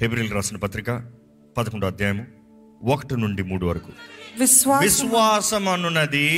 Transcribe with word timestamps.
హెబ్రిల్ 0.00 0.32
రాసిన 0.32 0.56
పత్రిక 0.56 1.02
పదకొండో 1.56 1.86
అధ్యాయము 1.86 2.24
ఒకటి 2.84 3.16
నుండి 3.16 3.42
మూడు 3.42 3.66
వరకు. 3.66 3.90
విశ్వాసం 4.80 5.68
అనున్నది 5.68 6.28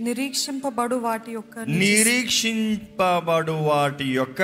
నిరీక్షింపబడు 0.00 0.96
వాటి 0.96 1.32
యొక్క 1.32 1.58
నిరీక్షింపబడు 1.58 3.52
వాటి 3.52 4.04
యొక్క 4.04 4.42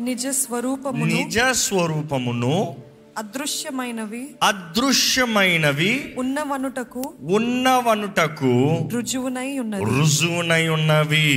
నిజ 0.00 0.26
స్వరూపమును 0.26 1.04
నిజ 1.04 1.38
స్వరూపమును 1.38 2.76
అదృశ్యమైనవి 3.18 4.34
అదృశ్యమైనవి 4.42 6.14
ఉన్నవనుటకు 6.18 7.14
ఉన్నవనుటకు 7.20 8.52
రుజువునై 8.92 9.58
ఉన్నది. 9.58 9.84
రుజువునై 9.84 10.68
ఉన్నవి. 10.68 11.30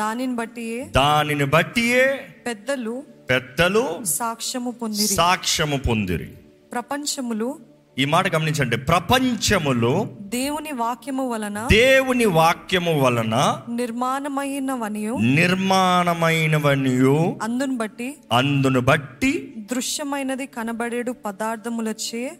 దానిని 0.00 0.34
బట్టి 0.34 0.84
దానిని 0.84 1.44
బట్టియే 1.44 2.04
పెద్దలు 2.46 3.04
పెద్దలు 3.32 4.04
సాక్ష్యము 4.04 4.70
పొందిరి. 4.70 5.06
సాక్ష్యము 5.06 5.76
పొందిరి. 5.76 6.30
ప్రపంచములు 6.72 7.58
ఈ 7.98 8.04
మాట 8.04 8.34
గమనించండి. 8.34 8.76
ప్రపంచములో 8.76 10.08
దేవుని 10.20 10.72
వాక్యము 10.72 11.30
వలన 11.30 11.66
దేవుని 11.70 12.24
వాక్యము 12.24 13.00
వలన 13.00 13.62
నిర్మాణమైనవనియు 13.68 15.14
నిర్మాణమైనవనియు 15.14 17.36
అందును 17.42 17.76
బట్టి 17.76 18.16
అందును 18.32 18.80
బట్టి 18.80 19.54
దృశ్యమైనది 19.72 20.46
కనబడేడు 20.46 21.12
పదార్థములచే 21.12 22.38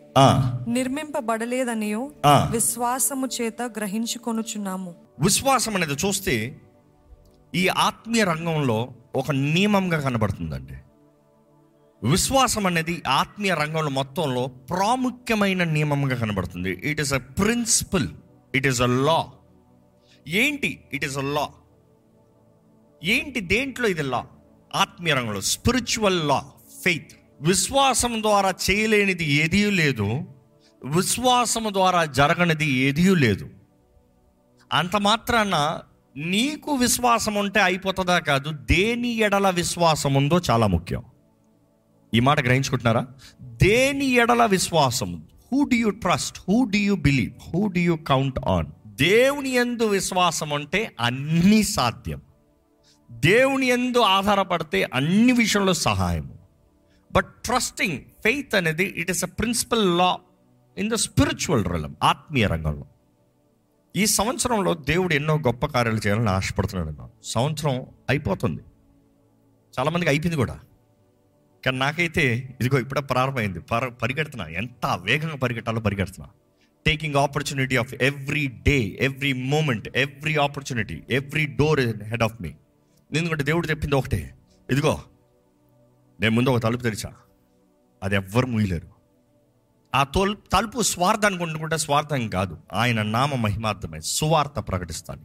నిర్మింపబడలేదనియు 0.69 2.13
విశ్వాసము 2.27 3.29
చేత 3.43 3.63
గ్రహించుకొనుచున్నాము. 3.63 4.95
విశ్వాసం 5.21 5.77
అనేది 5.77 5.93
చూస్తే 5.93 6.61
ఈ 7.55 7.69
ఆత్మీయ 7.69 8.24
రంగంలో 8.24 8.88
ఒక 9.15 9.30
నియమంగా 9.30 10.01
కనబడుతుందండి. 10.01 10.74
విశ్వాసం 12.05 12.66
అనేది 12.66 13.02
ఆత్మీయ 13.09 13.55
రంగంలో 13.55 13.91
మొత్తంలో 13.91 14.47
ప్రాముఖ్యమైన 14.47 15.65
నియమంగా 15.65 16.16
కనబడుతుంది. 16.16 16.80
It 16.84 17.01
is 17.01 17.12
a 17.12 17.19
principle 17.19 18.09
it 18.54 18.66
is 18.66 18.82
a 18.82 18.87
law 18.87 19.27
ఏంటి? 20.29 20.85
ఇట్ 20.93 21.04
ఈస్ 21.04 21.18
అ 21.18 21.23
లా 21.23 21.49
ఏంటి 23.04 23.40
దేంట్లో 23.40 23.88
ఇది 23.88 24.02
లా 24.02 24.27
ఆత్మీయ 24.74 25.15
రంగంలో 25.15 25.40
స్పిరిచువల్ 25.40 26.29
లా 26.29 26.45
ఫెయిత్ 26.85 27.12
విశ్వాసం 27.40 28.23
ద్వారా 28.23 28.55
చేయలేనిది 28.71 29.24
ఏదీ 29.24 29.71
లేదు. 29.71 30.23
విశ్వాసం 30.84 31.65
ద్వారా 31.73 32.05
జరగనిది 32.05 32.66
ఏదీ 32.66 33.15
లేదు. 33.15 33.51
అంత 34.73 34.96
మాత్రాన 34.96 35.80
నీకు 36.16 36.74
విశ్వాసం 36.74 37.34
ఉంటే 37.34 37.60
అయిపోతుందా 37.60 38.18
కాదు? 38.18 38.51
దేని 38.51 39.16
ఎడల 39.16 39.51
విశ్వాసం 39.51 40.15
ఉందో 40.15 40.40
చాలా 40.51 40.66
ముఖ్యం. 40.66 41.02
ఈ 42.15 42.21
మాట 42.21 42.41
గ్రహించుకుంటున్నారా? 42.41 43.07
దేని 43.43 44.07
ఎడల 44.07 44.46
విశ్వాసం? 44.46 45.29
Who 45.52 45.65
do 45.65 45.77
you 45.77 45.91
trust 45.91 46.38
who 46.49 46.65
do 46.65 46.79
you 46.79 46.96
believe 46.96 47.32
who 47.51 47.66
do 47.66 47.80
you 47.80 47.96
count 47.96 48.38
on 48.49 48.66
దేవుని 48.87 49.51
ఎందు 49.51 49.82
విశ్వాసం 49.82 50.52
అంటే 50.52 50.93
అన్నీ 51.01 51.63
సాధ్యం. 51.63 52.23
దేవుని 53.10 53.66
ఎందు 53.66 53.99
ఆధారపడితే 53.99 54.90
అన్ని 54.95 55.33
విషయంలో 55.33 55.74
సహాయం. 55.74 56.30
బట్ 57.13 57.27
ట్రస్టింగ్ 57.45 57.99
ఫెయిత్ 57.99 58.55
అనేది 58.55 58.85
it 58.85 59.10
is 59.10 59.24
a 59.24 59.27
principle 59.27 59.99
law 59.99 60.18
in 60.79 60.90
the 60.90 60.95
spiritual 60.95 61.65
రంగం 61.65 61.96
ఆత్మీయ 62.02 62.46
రంగంలో. 62.46 62.85
ఈ 63.96 64.06
సంవత్సరంలో 64.06 64.75
దేవుడు 64.75 65.15
ఎన్నో 65.15 65.34
గొప్ప 65.34 65.66
కార్యాలు 65.66 65.99
చేయాలని 65.99 66.28
ఆశపడుతున్నాడు. 66.28 67.09
సంవత్సరం 67.25 67.87
అయిపోతుంది. 68.09 68.62
చాలామందికి 69.78 70.10
అయిపోయింది 70.10 70.37
కూడా. 70.37 70.59
కానీ 71.65 71.78
నాకైతే 71.78 72.56
ఇదిగో 72.60 72.78
ఇప్పుడే 72.78 73.00
ప్రారంభమైంది. 73.00 73.60
పర 73.60 73.88
పరిగెడుతున్నా. 73.88 74.49
ఎంత 74.49 75.00
వేగంగా 75.03 75.37
పరిగెట్టాలో 75.37 75.81
పరిగెడుతున్నా. 75.81 76.28
Taking 76.87 77.15
opportunity 77.15 77.77
of 77.77 77.94
every 77.94 78.47
day 78.47 78.99
every 79.00 79.32
moment 79.32 79.88
every 79.97 80.37
opportunity 80.37 81.03
every 81.10 81.47
door 81.47 81.81
ahead 81.81 82.23
of 82.23 82.43
me 82.43 82.55
ఎందుకంటే 83.15 83.45
దేవుడు 83.45 83.67
చెప్పింది 83.67 83.95
ఒకటే. 83.95 84.34
ఇదిగో 84.71 85.03
నేను 86.21 86.34
ముందు 86.34 86.50
ఒక 86.50 86.62
తలుపు 86.62 86.83
తెరిచా. 86.83 87.12
అది 88.03 88.15
ఎవ్వరు 88.15 88.47
ముయ్యలేరు 88.47 88.89
ఆ 89.94 90.05
తోల్ 90.05 90.37
తలుపు 90.53 90.83
స్వార్థానికి 90.83 91.43
ఉండుకుంటే 91.43 91.79
స్వార్థం 91.79 92.29
కాదు. 92.29 92.59
ఆయన 92.73 93.03
నామ 93.03 93.34
మహిమార్థమే. 93.34 94.00
సువార్త 94.00 94.50
ప్రకటిస్తాను. 94.50 95.21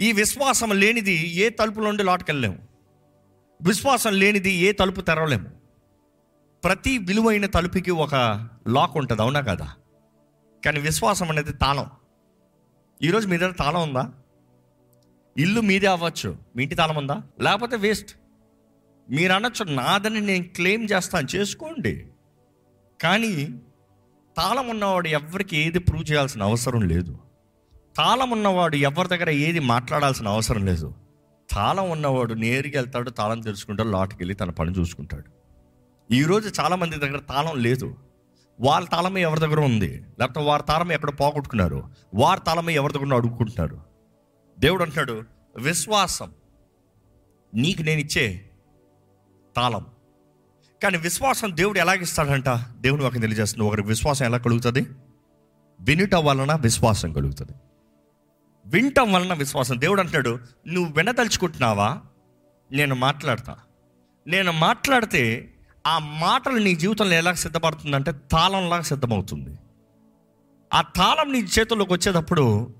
ఈ 0.00 0.12
విశ్వాసం 0.12 0.80
లేనిది 0.80 1.28
ఏ 1.28 1.48
తలుపులో 1.48 1.86
నుండి 1.86 2.02
లోటుకెళ్ళలేము. 2.02 2.71
విశ్వాసం 3.62 4.12
లేనిది 4.12 4.52
ఏ 4.52 4.72
తలుపు 4.72 5.00
తెరవలేము. 5.00 5.50
ప్రతి 6.64 6.98
విలువైన 6.98 7.46
తలుపుకి 7.46 7.90
ఒక 7.90 8.14
లాక్ 8.68 8.96
ఉంటుంది 8.96 9.22
అవునా 9.22 9.40
కదా? 9.40 9.72
కానీ 10.64 10.80
విశ్వాసం 10.80 11.30
అనేది 11.30 11.52
తాళం. 11.52 11.86
ఈరోజు 13.02 13.28
మీ 13.28 13.38
దగ్గర 13.38 13.52
తాళం 13.52 13.82
ఉందా? 13.82 14.12
ఇల్లు 15.36 15.60
మీదే 15.60 15.86
అవ్వచ్చు. 15.86 16.36
మీ 16.56 16.62
ఇంటి 16.62 16.74
తాళం 16.74 16.96
ఉందా? 16.96 17.22
లేకపోతే 17.40 17.76
వేస్ట్. 17.76 18.16
మీరు 19.10 19.32
అనొచ్చు 19.32 19.64
నాదని 19.64 20.20
నేను 20.20 20.44
క్లెయిమ్ 20.44 20.88
చేస్తాను 20.92 21.28
చేసుకోండి. 21.36 22.06
కానీ 23.02 23.60
తాళం 24.36 24.68
ఉన్నవాడు 24.68 25.08
ఎవరికి 25.08 25.56
ఏది 25.56 25.78
ప్రూవ్ 25.78 26.10
చేయాల్సిన 26.10 26.42
అవసరం 26.42 26.82
లేదు. 26.82 27.18
తాళం 27.96 28.30
ఉన్నవాడు 28.30 28.76
ఎవరి 28.76 29.08
దగ్గర 29.08 29.30
ఏది 29.30 29.58
మాట్లాడాల్సిన 29.58 30.28
అవసరం 30.28 30.66
లేదు. 30.66 30.94
తాళం 31.54 31.90
ఉన్నవాడు 31.90 32.34
నేరుగా 32.34 32.72
వెళ్తాడు 32.74 33.10
తాళం 33.10 33.40
తెలుసుకుంటాడు 33.40 33.88
లోటుకి 33.88 34.16
వెళ్ళి 34.22 34.34
తన 34.34 34.50
పని 34.50 34.70
చూసుకుంటాడు. 34.70 35.24
ఈరోజు 36.14 36.60
చాలామంది 36.60 36.96
దగ్గర 36.96 37.18
తాళం 37.18 37.58
లేదు. 37.58 37.96
వాళ్ళ 38.60 38.88
తాళం 38.88 39.18
ఎవరి 39.18 39.40
దగ్గర 39.40 39.60
ఉంది? 39.60 40.04
లేకపోతే 40.20 40.46
వారి 40.46 40.62
తాళం 40.68 40.92
ఎక్కడ 40.92 41.10
పోగొట్టుకున్నారు? 41.20 41.90
వారి 42.14 42.40
తాళం 42.46 42.70
ఎవరి 42.70 42.92
దగ్గర 42.92 43.14
అడుగుకుంటున్నారు 43.14 43.80
దేవుడు 44.58 44.82
అంటున్నాడు 44.82 45.22
విశ్వాసం. 45.58 46.30
నీకు 47.54 47.82
నేను 47.82 48.00
ఇచ్చే 48.00 48.50
తాళం. 49.56 49.86
కానీ 50.82 50.98
విశ్వాసం 50.98 51.56
దేవుడు 51.56 51.78
ఎలాగిస్తాడంట 51.78 52.48
దేవుడు 52.80 53.04
ఒక 53.04 53.12
తెలియజేస్తుంది. 53.12 53.66
ఒకరికి 53.66 53.88
విశ్వాసం 53.88 54.24
ఎలా 54.24 54.38
కలుగుతుంది? 54.38 54.86
వినుట 55.80 56.14
వలన 56.14 56.54
విశ్వాసం 56.54 57.12
కలుగుతుంది. 57.12 57.52
వినటం 58.66 59.12
వలన 59.12 59.34
విశ్వాసం. 59.34 59.80
దేవుడు 59.80 60.00
అంటాడు 60.00 60.38
నువ్వు 60.66 60.92
వినదలుచుకుంటున్నావా 60.92 62.00
నేను 62.72 62.94
మాట్లాడతా. 62.94 63.56
నేను 64.26 64.52
మాట్లాడితే 64.52 65.54
ఆ 65.86 65.98
మాటలు 65.98 66.58
నీ 66.58 66.74
జీవితంలో 66.74 67.12
ఎలా 67.12 67.34
సిద్ధపడుతుందంటే 67.34 68.12
తాళంలాగా 68.12 68.82
సిద్ధమవుతుంది. 68.82 69.56
ఆ 70.74 70.80
తాళం 70.80 71.32
నీ 71.32 71.38
చేతుల్లోకి 71.38 71.92
వచ్చేటప్పుడు 71.92 72.74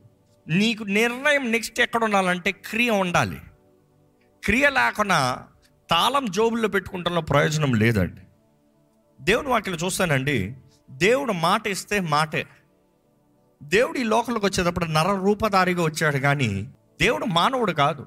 నీకు 0.49 0.85
నిర్ణయం 0.85 1.53
నెక్స్ట్ 1.53 1.81
ఎక్కడ 1.81 2.05
ఉండాలంటే 2.05 2.53
క్రియ 2.53 2.91
ఉండాలి. 2.91 3.41
క్రియ 4.45 4.71
లేకుండా 4.71 5.47
తాళం 5.91 6.31
జోబుల్లో 6.31 6.69
పెట్టుకుంటంలో 6.69 7.21
ప్రయోజనం 7.21 7.75
లేదండి. 7.75 8.21
దేవుని 9.21 9.49
వాటిలో 9.49 9.77
చూస్తానండి 9.77 10.57
దేవుడు 10.91 11.33
మాట 11.33 11.67
ఇస్తే 11.67 12.01
మాటే. 12.01 12.47
దేవుడు 13.63 13.99
ఈ 13.99 14.03
లోకంలోకి 14.03 14.47
వచ్చేటప్పుడు 14.47 14.85
నర 14.85 15.15
రూపధారిగా 15.15 15.83
వచ్చాడు 15.83 16.17
కానీ 16.17 16.67
దేవుడు 17.01 17.25
మానవుడు 17.25 17.73
కాదు. 17.73 18.07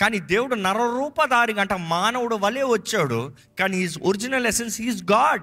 కానీ 0.00 0.20
దేవుడు 0.20 0.54
నర 0.54 0.72
రూపధారిగా 0.72 1.60
అంటే 1.60 1.76
మానవుడు 1.76 2.36
వలె 2.36 2.62
వచ్చాడు. 2.62 3.32
కానీ 3.58 3.76
is 3.76 3.98
original 4.02 4.46
essence 4.46 4.80
is 4.80 5.12
God 5.12 5.42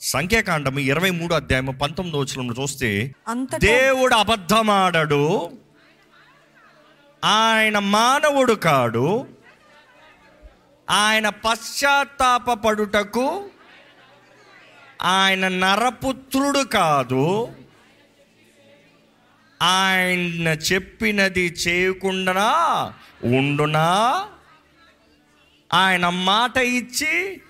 సంఖ్యాకాండం 0.00 0.78
ఇరవై 0.78 1.10
మూడు 1.10 1.34
అధ్యాయం 1.34 1.78
పంతొమ్మిది 1.82 2.18
వచ్చిన 2.18 2.62
చూస్తే 2.62 3.14
దేవుడు 3.54 4.14
అబద్ధమాడడు. 4.14 5.50
ఆయన 7.24 7.78
మానవుడు 7.78 8.52
కాడు. 8.52 9.26
ఆయన 10.90 11.28
పశ్చాత్తాపడుటకు 11.28 13.44
ఆయన 15.02 15.48
నరపుత్రుడు 15.48 16.58
కాదు. 16.58 17.48
ఆయన 19.62 20.48
చెప్పినది 20.48 21.46
చేయకుండా 21.46 22.42
ఉండునా? 23.24 24.24
ఆయన 25.74 26.08
మాట 26.08 26.56
ఇచ్చి 26.56 27.40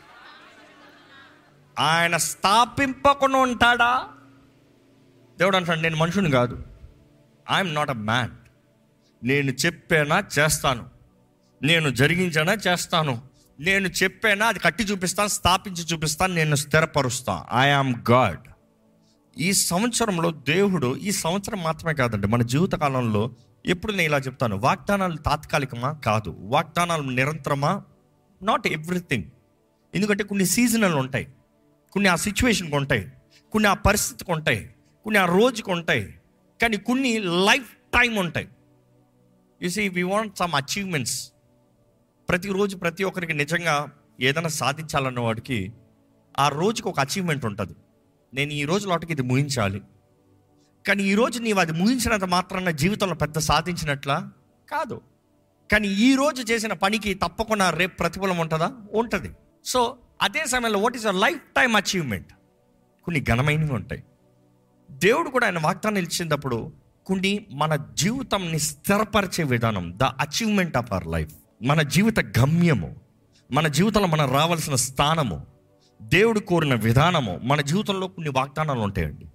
ఆయన 1.79 2.17
స్థాపింపకుండా 2.17 3.38
ఉంటాడా? 3.38 4.08
దేవుడు 5.38 5.56
అంటాడు 5.56 5.81
నేను 5.81 5.97
మనుషుని 5.97 6.31
కాదు. 6.31 6.64
ఐఎమ్ 7.53 7.75
నాట్ 7.75 7.91
అ 7.91 7.93
మ్యాన్ 7.93 8.31
నేను 9.25 9.50
చెప్పానా 9.50 10.25
చేస్తాను. 10.38 10.87
నేను 11.62 11.91
జరిగించానా 11.91 12.52
చేస్తాను. 12.52 13.23
నేను 13.61 13.88
చెప్పానా 13.88 14.47
అది 14.47 14.59
కట్టి 14.59 14.85
చూపిస్తాను 14.85 15.29
స్థాపించి 15.29 15.85
చూపిస్తాను 15.85 16.35
నేను 16.35 16.55
స్థిరపరుస్తాను 16.55 17.59
ఐ 17.59 17.70
ఆమ్ 17.70 17.94
గాడ్ 18.11 18.41
ఈ 19.38 19.53
సంవత్సరంలో 19.53 20.31
దేవుడు 20.31 20.97
ఈ 20.97 21.11
సంవత్సరం 21.11 21.62
మాత్రమే 21.62 21.94
కాదండి 21.94 22.27
మన 22.27 22.43
జీవితకాలంలో 22.43 23.31
ఎప్పుడు 23.67 23.93
నేను 23.93 24.03
ఇలా 24.03 24.19
చెప్తాను 24.19 24.56
వాగ్దానాలు 24.56 25.17
తాత్కాలికమా 25.17 25.93
కాదు 25.93 26.37
వాగ్దానాలు 26.38 27.03
నిరంతరమా? 27.03 27.83
నాట్ 28.43 28.67
ఎవ్రీథింగ్ 28.67 29.25
ఎందుకంటే 29.94 30.25
కొన్ని 30.25 30.47
సీజనల్ 30.47 30.94
ఉంటాయి 30.94 31.29
కొన్ని 31.93 32.11
ఆ 32.11 32.17
సిచ్యువేషన్కి 32.17 32.77
ఉంటాయి 32.77 33.12
కొన్ని 33.53 33.69
ఆ 33.69 33.75
పరిస్థితికి 33.75 34.33
ఉంటాయి 34.33 34.75
కొన్ని 35.05 35.21
ఆ 35.21 35.25
రోజుకి 35.25 35.71
ఉంటాయి 35.71 36.15
కానీ 36.62 36.77
కొన్ని 36.77 37.19
లైఫ్ 37.19 37.69
టైం 37.94 38.17
ఉంటాయి. 38.17 38.49
You 39.62 39.69
see 39.69 39.88
we 39.88 40.03
want 40.03 40.38
some 40.38 40.55
achievements 40.55 41.33
ప్రతిరోజు 42.29 42.77
ప్రతి 42.77 43.05
ఒక్కరికి 43.05 43.33
నిజంగా 43.33 43.93
ఏదైనా 44.21 44.49
సాధించాలన్న 44.49 45.21
వాడికి 45.21 45.73
ఆ 46.38 46.49
రోజుకి 46.49 46.88
ఒక 46.88 47.00
అచీవ్మెంట్ 47.00 47.47
ఉంటుంది. 47.47 47.75
నేను 48.37 48.53
ఈ 48.53 48.65
రోజు 48.65 48.88
లోటుకి 48.88 49.12
ఇది 49.12 49.23
ముగించాలి. 49.23 49.83
కానీ 50.87 51.03
ఈ 51.03 51.15
రోజు 51.15 51.38
నీవు 51.41 51.61
అది 51.61 51.73
ముగించినంత 51.73 52.25
మాత్రాన 52.25 52.71
జీవితంలో 52.71 53.15
పెద్ద 53.15 53.38
సాధించినట్లా 53.38 54.31
కాదు. 54.71 55.00
కానీ 55.73 55.88
ఈ 55.88 56.15
రోజు 56.15 56.53
చేసిన 56.53 56.73
పనికి 56.73 57.15
తప్పకుండా 57.15 57.71
రేపు 57.71 57.97
ప్రతిఫలం 57.97 58.38
ఉంటుందా? 58.38 58.73
ఉంటుంది. 58.93 59.31
సో 59.65 59.97
అదే 60.23 60.44
సమయంలో 60.47 60.79
what 60.79 60.97
is 60.97 61.06
a 61.06 61.11
life 61.11 61.41
time 61.56 61.77
achievement 61.77 62.33
కొన్ని 63.05 63.25
ఘనమైనవి 63.25 63.73
ఉంటాయి. 63.73 64.03
దేవుడు 64.91 65.31
కూడా 65.31 65.47
ఆయన 65.47 65.59
వాగ్దానం 65.59 65.99
ఇచ్చినప్పుడు 65.99 66.73
కొన్ని 67.06 67.47
మన 67.50 67.77
జీవితంని 67.77 68.59
స్థిరపరిచే 68.59 69.44
విధానం 69.44 69.93
the 69.97 70.03
achievement 70.03 70.77
of 70.77 70.93
our 70.93 71.06
life 71.06 71.35
మన 71.62 71.83
జీవిత 71.83 72.21
గమ్యము 72.21 72.97
మన 73.53 73.69
జీవితంలో 73.69 74.06
మనం 74.06 74.33
రావాల్సిన 74.33 74.75
స్థానము 74.75 75.56
దేవుడు 76.03 76.41
కోరిన 76.41 76.75
విధానము 76.75 77.41
మన 77.43 77.61
జీవితంలో 77.61 78.09
కొన్ని 78.09 78.31
వాగ్దానాలు 78.31 78.81
ఉంటాయండి. 78.81 79.27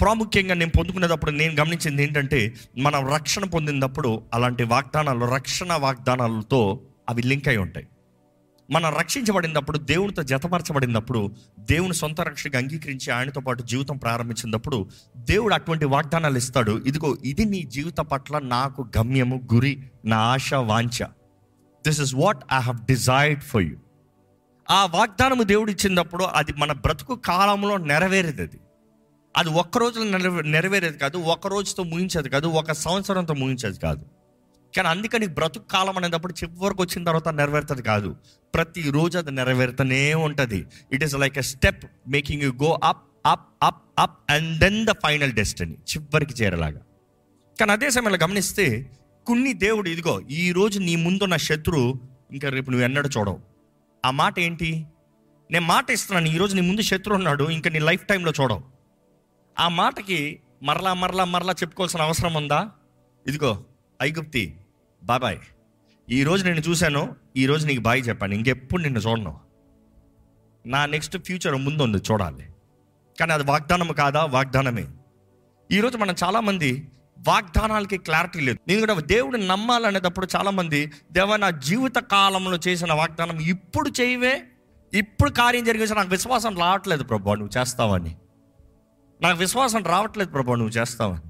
ప్రాముఖ్యంగా 0.00 0.54
నేను 0.54 0.70
పొందుకునేటప్పుడు 0.78 1.30
నేను 1.30 1.54
గమనించింది 1.54 2.02
ఏంటంటే 2.02 2.54
మనం 2.78 3.08
రక్షణ 3.14 3.44
పొందినప్పుడు 3.44 4.22
అలాంటి 4.34 4.64
వాగ్దానాలు 4.64 5.34
రక్షణ 5.34 5.72
వాగ్దానాలతో 5.72 6.80
అవి 7.08 7.22
లింక్ 7.22 7.48
అయి 7.48 7.56
ఉంటాయి. 7.56 7.86
మనం 8.70 8.96
రక్షించబడినప్పుడు 8.98 9.78
దేవునితో 9.78 10.22
జతపరచబడినప్పుడు 10.22 11.32
దేవుని 11.60 11.94
సొంత 11.94 12.20
రక్షకు 12.20 12.56
అంగీకరించి 12.56 13.10
ఆయనతో 13.10 13.40
పాటు 13.40 13.62
జీవితం 13.62 13.96
ప్రారంభించినప్పుడు 13.96 14.88
దేవుడు 15.16 15.54
అటువంటి 15.54 15.84
వాగ్దానాలు 15.84 16.36
ఇస్తాడు. 16.36 16.82
ఇదిగో 16.86 17.16
ఇది 17.24 17.44
నీ 17.44 17.62
జీవిత 17.62 17.96
పట్ల 17.96 18.38
నాకు 18.38 18.88
గమ్యము 18.98 19.48
గురి 19.54 19.82
నా 20.04 20.16
ఆశ 20.16 20.54
వాంఛ. 20.54 21.04
This 21.86 22.00
is 22.00 22.14
what 22.14 22.38
I 22.52 22.60
have 22.60 22.76
desired 22.76 23.42
for 23.42 23.62
you 23.62 23.76
ఆ 24.70 24.86
వాగ్దానము 24.86 25.42
దేవుడు 25.42 25.70
ఇచ్చినప్పుడు 25.70 26.24
అది 26.24 26.52
మన 26.58 26.72
బ్రతుకు 26.72 27.14
కాలంలో 27.14 27.76
నెరవేరేది 27.76 28.42
అది 28.42 28.60
అది 29.36 29.48
ఒక్క 29.48 29.78
రోజులో 29.78 30.18
నెరవే 30.18 30.42
నెరవేరేది 30.42 30.98
కాదు 30.98 31.16
ఒక 31.16 31.46
రోజుతో 31.46 31.82
ముగించేది 31.82 32.28
కాదు 32.28 32.46
ఒక 32.46 32.72
సంవత్సరంతో 32.72 33.34
ముగించేది 33.34 33.78
కాదు. 33.78 34.06
కానీ 34.76 34.88
అందుకని 34.88 35.26
బ్రతుకు 35.26 35.64
కాలం 35.64 35.96
అనేటప్పుడు 35.96 36.34
చివరికి 36.44 36.82
వచ్చిన 36.82 37.04
తర్వాత 37.04 37.28
నెరవేరుతుంది 37.28 37.82
కాదు. 37.82 38.16
ప్రతిరోజు 38.54 39.18
అది 39.18 39.30
నెరవేరుతూనే 39.30 40.14
ఉంటుంది. 40.14 40.66
It 40.92 41.04
is 41.04 41.14
like 41.14 41.38
a 41.38 41.40
step 41.40 41.84
making 42.08 42.42
you 42.42 42.52
go 42.52 42.80
up 42.84 43.02
up 43.26 43.48
up 43.62 43.82
up 43.98 44.32
and 44.32 44.58
then 44.58 44.86
the 44.86 44.90
final 44.90 45.32
destiny 45.32 45.72
చివరికి 45.72 46.42
చేరేలాగా. 46.42 46.80
కానీ 47.60 47.72
అదే 47.72 47.90
సమయంలో 47.90 48.18
గమనిస్తే 48.22 48.90
కొన్ని 49.26 49.52
దేవుడు 49.52 49.88
ఇదిగో 49.88 50.20
ఈ 50.20 50.52
రోజు 50.52 50.78
నీ 50.78 50.96
ముందున్న 50.96 51.36
శత్రువు 51.36 52.00
ఇంకా 52.32 52.48
రేపు 52.48 52.70
నువ్వు 52.70 52.84
ఎన్నడూ 52.84 53.08
చూడవు. 53.18 53.51
ఆ 54.04 54.10
మాట 54.10 54.38
ఏంటి? 54.38 54.86
నేను 55.50 55.66
మాట 55.66 55.90
ఇస్తున్నాను 55.90 56.26
ఈరోజు 56.26 56.54
నీ 56.54 56.60
ముందు 56.60 56.80
శత్రువు 56.80 57.16
ఉన్నాడు 57.16 57.44
ఇంకా 57.44 57.70
నీ 57.70 57.78
లైఫ్ 57.78 58.06
టైంలో 58.06 58.32
చూడవు. 58.40 58.62
ఆ 59.58 59.68
మాటకి 59.68 60.40
మరలా 60.62 60.94
మరలా 60.94 61.24
మరలా 61.24 61.52
చెప్పుకోవాల్సిన 61.52 62.00
అవసరం 62.00 62.34
ఉందా? 62.34 62.70
ఇదిగో 63.26 63.64
ఐగుప్తి 64.02 64.56
బాబాయ్ 65.02 65.38
ఈరోజు 66.10 66.44
నేను 66.44 66.60
చూశాను 66.60 67.16
ఈరోజు 67.36 67.66
నీకు 67.66 67.80
బాయ్ 67.80 68.08
చెప్పాను 68.08 68.34
ఇంకెప్పుడు 68.34 68.82
నిన్ను 68.82 69.00
చూడను. 69.00 69.40
నా 70.66 70.86
నెక్స్ట్ 70.86 71.18
ఫ్యూచర్ 71.18 71.54
ముందు 71.54 71.82
ఉంది 71.82 71.98
చూడాలి. 71.98 72.46
కానీ 73.20 73.32
అది 73.32 73.44
వాగ్దానం 73.44 73.88
కాదా? 73.88 74.24
వాగ్దానమే. 74.24 74.86
ఈరోజు 75.70 75.98
మనం 75.98 76.14
చాలామంది 76.24 76.88
వాగ్దానాలకి 77.28 77.98
క్లారిటీ 77.98 78.40
లేదు. 78.40 78.58
నేను 78.68 78.80
కూడా 78.80 78.94
దేవుడు 78.94 79.36
నమ్మాలనేటప్పుడు 79.36 80.28
చాలామంది 80.36 80.92
దేవ 81.12 81.36
నా 81.36 81.50
జీవిత 81.50 81.96
కాలంలో 81.96 82.58
చేసిన 82.68 82.92
వాగ్దానం 82.92 83.40
ఇప్పుడు 83.40 83.90
చేయవే? 84.00 84.42
ఇప్పుడు 84.94 85.30
కార్యం 85.30 85.64
జరిగేసి 85.64 85.94
నాకు 85.94 86.08
విశ్వాసం 86.08 86.58
రావట్లేదు 86.58 87.04
ప్రభా 87.04 87.34
నువ్వు 87.34 87.60
చేస్తావని. 87.60 88.16
నాకు 89.20 89.38
విశ్వాసం 89.38 89.84
రావట్లేదు 89.84 90.30
ప్రభా 90.30 90.54
నువ్వు 90.54 90.72
చేస్తావని. 90.72 91.20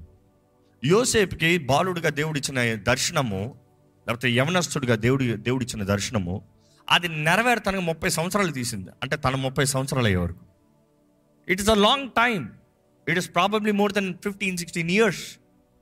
యోసేపుకి 0.87 1.57
బాలుడిగా 1.57 2.09
దేవుడిచ్చిన 2.09 2.81
దర్శనము 2.81 3.55
లేకపోతే 4.07 4.29
యవనస్తుడిగా 4.29 4.95
దేవుడి 4.95 5.33
దేవుడిచ్చిన 5.33 5.83
దర్శనము 5.83 6.41
అది 6.89 7.07
నెరవేరతానికి 7.07 7.83
ముప్పై 7.83 8.09
సంవత్సరాలు 8.09 8.51
తీసింది. 8.51 8.89
అంటే 9.03 9.15
తన 9.15 9.35
ముప్పై 9.35 9.65
సంవత్సరాలు 9.65 10.05
అయ్యే 10.05 10.17
వరకు. 10.17 10.45
It 11.47 11.61
is 11.61 11.69
a 11.69 11.73
long 11.73 12.09
time 12.09 12.51
it 13.09 13.17
is 13.17 13.29
probably 13.35 13.71
more 13.71 13.93
than 13.93 14.13
fifteen 14.23 14.57
sixteen 14.57 14.91
years 14.91 15.23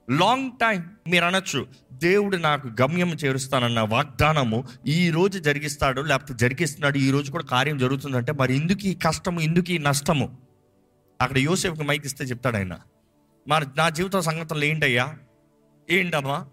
long 0.10 0.52
time 0.52 0.90
మీరు 1.08 1.26
అనొచ్చు 1.26 1.68
దేవుడు 1.94 2.38
నాకు 2.38 2.68
గమ్యం 2.68 3.12
చేరుస్తానన్న 3.12 3.80
వాగ్దానము 3.80 4.64
ఈ 4.88 5.10
రోజు 5.10 5.40
జరిగిస్తాడు 5.40 6.02
లేకపోతే 6.02 6.34
జరిగిస్తున్నాడు 6.34 6.98
ఈ 6.98 7.12
రోజు 7.12 7.32
కూడా 7.32 7.44
కార్యం 7.44 7.78
జరుగుతుందంటే 7.78 8.32
మరి 8.32 8.56
ఇందుకు 8.56 8.80
ఈ 8.80 8.94
కష్టము 8.94 9.40
ఇందుకు 9.40 9.72
ఈ 9.72 9.78
నష్టము? 9.78 10.38
అక్కడ 11.22 11.38
యోసేపుకి 11.38 11.84
మైక్ 11.84 12.06
ఇస్తే 12.06 12.26
చెప్తాడు 12.26 12.56
ఆయన. 12.56 12.78
మరి 13.48 13.66
నా 13.78 13.90
జీవిత 13.90 14.18
సంగతులు 14.18 14.64
ఏంటయ్యా? 14.64 15.18
ఏంటమ్మా? 15.90 16.46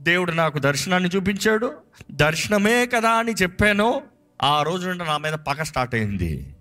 దేవుడు 0.00 0.32
నాకు 0.32 0.58
దర్శనాన్ని 0.58 1.10
చూపించాడు 1.16 1.72
దర్శనమే 2.10 2.86
కదా 2.86 3.10
అని 3.10 3.32
చెప్పాను. 3.32 4.02
ఆ 4.42 4.62
రోజు 4.62 4.88
నుండి 4.88 5.04
నా 5.04 5.18
మీద 5.18 5.32
పగ 5.32 5.62
స్టార్ట్ 5.62 5.94
అయింది. 5.94 6.56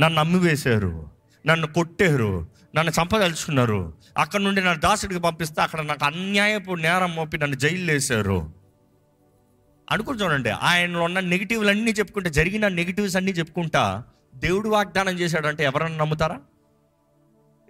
నన్ను 0.00 0.18
నమ్మి 0.18 0.38
వేశారు 0.38 1.08
నన్ను 1.46 1.66
కొట్టారు 1.66 2.46
నన్ను 2.76 2.92
చంపదలుచుకున్నారు. 3.02 3.92
అక్కడ 4.18 4.40
నుండి 4.40 4.60
నన్ను 4.60 4.80
దాసుడికి 4.80 5.20
పంపిస్తే 5.20 5.62
అక్కడ 5.62 5.80
నాకు 5.80 6.04
అన్యాయపు 6.04 6.72
నేరం 6.72 7.14
మోపి 7.14 7.38
నన్ను 7.38 7.56
జైలు 7.56 7.92
వేశారు. 7.92 8.52
అనుకుని 9.90 10.18
చూడండి 10.18 10.50
ఆయనలో 10.50 11.02
ఉన్న 11.02 11.20
నెగిటివ్లు 11.20 11.68
అన్నీ 11.68 11.90
చెప్పుకుంటే 11.90 12.30
జరిగిన 12.30 12.68
నెగిటివ్స్ 12.68 13.16
అన్నీ 13.16 13.32
చెప్పుకుంటా 13.32 14.04
దేవుడు 14.34 14.68
వాగ్దానం 14.68 15.18
చేశాడంటే 15.18 15.64
ఎవరన్నా 15.64 15.98
నమ్ముతారా? 15.98 16.40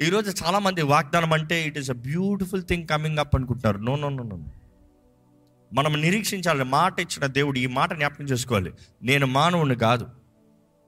ఈరోజు 0.00 0.44
చాలామంది 0.44 0.82
వాగ్దానం 0.82 1.32
అంటే 1.32 1.62
it 1.62 1.78
is 1.78 1.90
a 1.90 1.94
beautiful 1.94 2.62
thing 2.62 2.88
coming 2.88 3.18
up 3.18 3.36
అనుకుంటున్నారు. 3.36 3.78
నో 3.78 3.96
నో 3.96 4.08
నో 4.08 4.22
నో 4.22 4.38
మనం 5.72 6.00
నిరీక్షించాలి 6.00 6.64
మాట 6.64 7.00
ఇచ్చిన 7.00 7.26
దేవుడు 7.26 7.58
ఈ 7.58 7.66
మాట 7.66 7.94
జ్ఞాపకం 7.94 8.24
చేసుకోవాలి. 8.24 8.72
నేను 9.02 9.26
మానవుని 9.26 9.74
కాదు. 9.74 10.06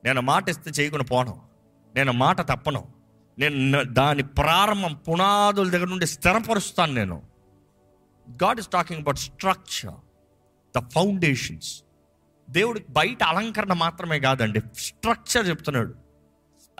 నేను 0.04 0.20
మాట 0.20 0.48
ఇస్తే 0.48 0.70
చేయకుండా 0.70 1.04
పోను. 1.04 1.42
నేను 1.94 2.12
మాట 2.12 2.40
తప్పను. 2.40 2.99
నేను 3.38 3.84
దాని 3.84 4.22
ప్రారంభం 4.22 4.94
పునాదుల 4.94 5.70
దగ్గర 5.70 5.86
నుండి 5.86 6.06
స్థిరపరుస్తాను 6.06 6.94
నేను. 6.94 7.22
God 8.42 8.60
is 8.60 8.68
talking 8.68 9.00
about 9.00 9.18
structure 9.18 9.94
the 10.78 10.88
foundations 10.88 11.82
దేవుడికి 12.50 12.86
బయట 12.92 13.22
అలంకరణ 13.22 13.72
మాత్రమే 13.72 14.20
కాదండి 14.20 14.60
స్ట్రక్చర్ 14.78 15.48
చెప్తున్నాడు. 15.48 15.94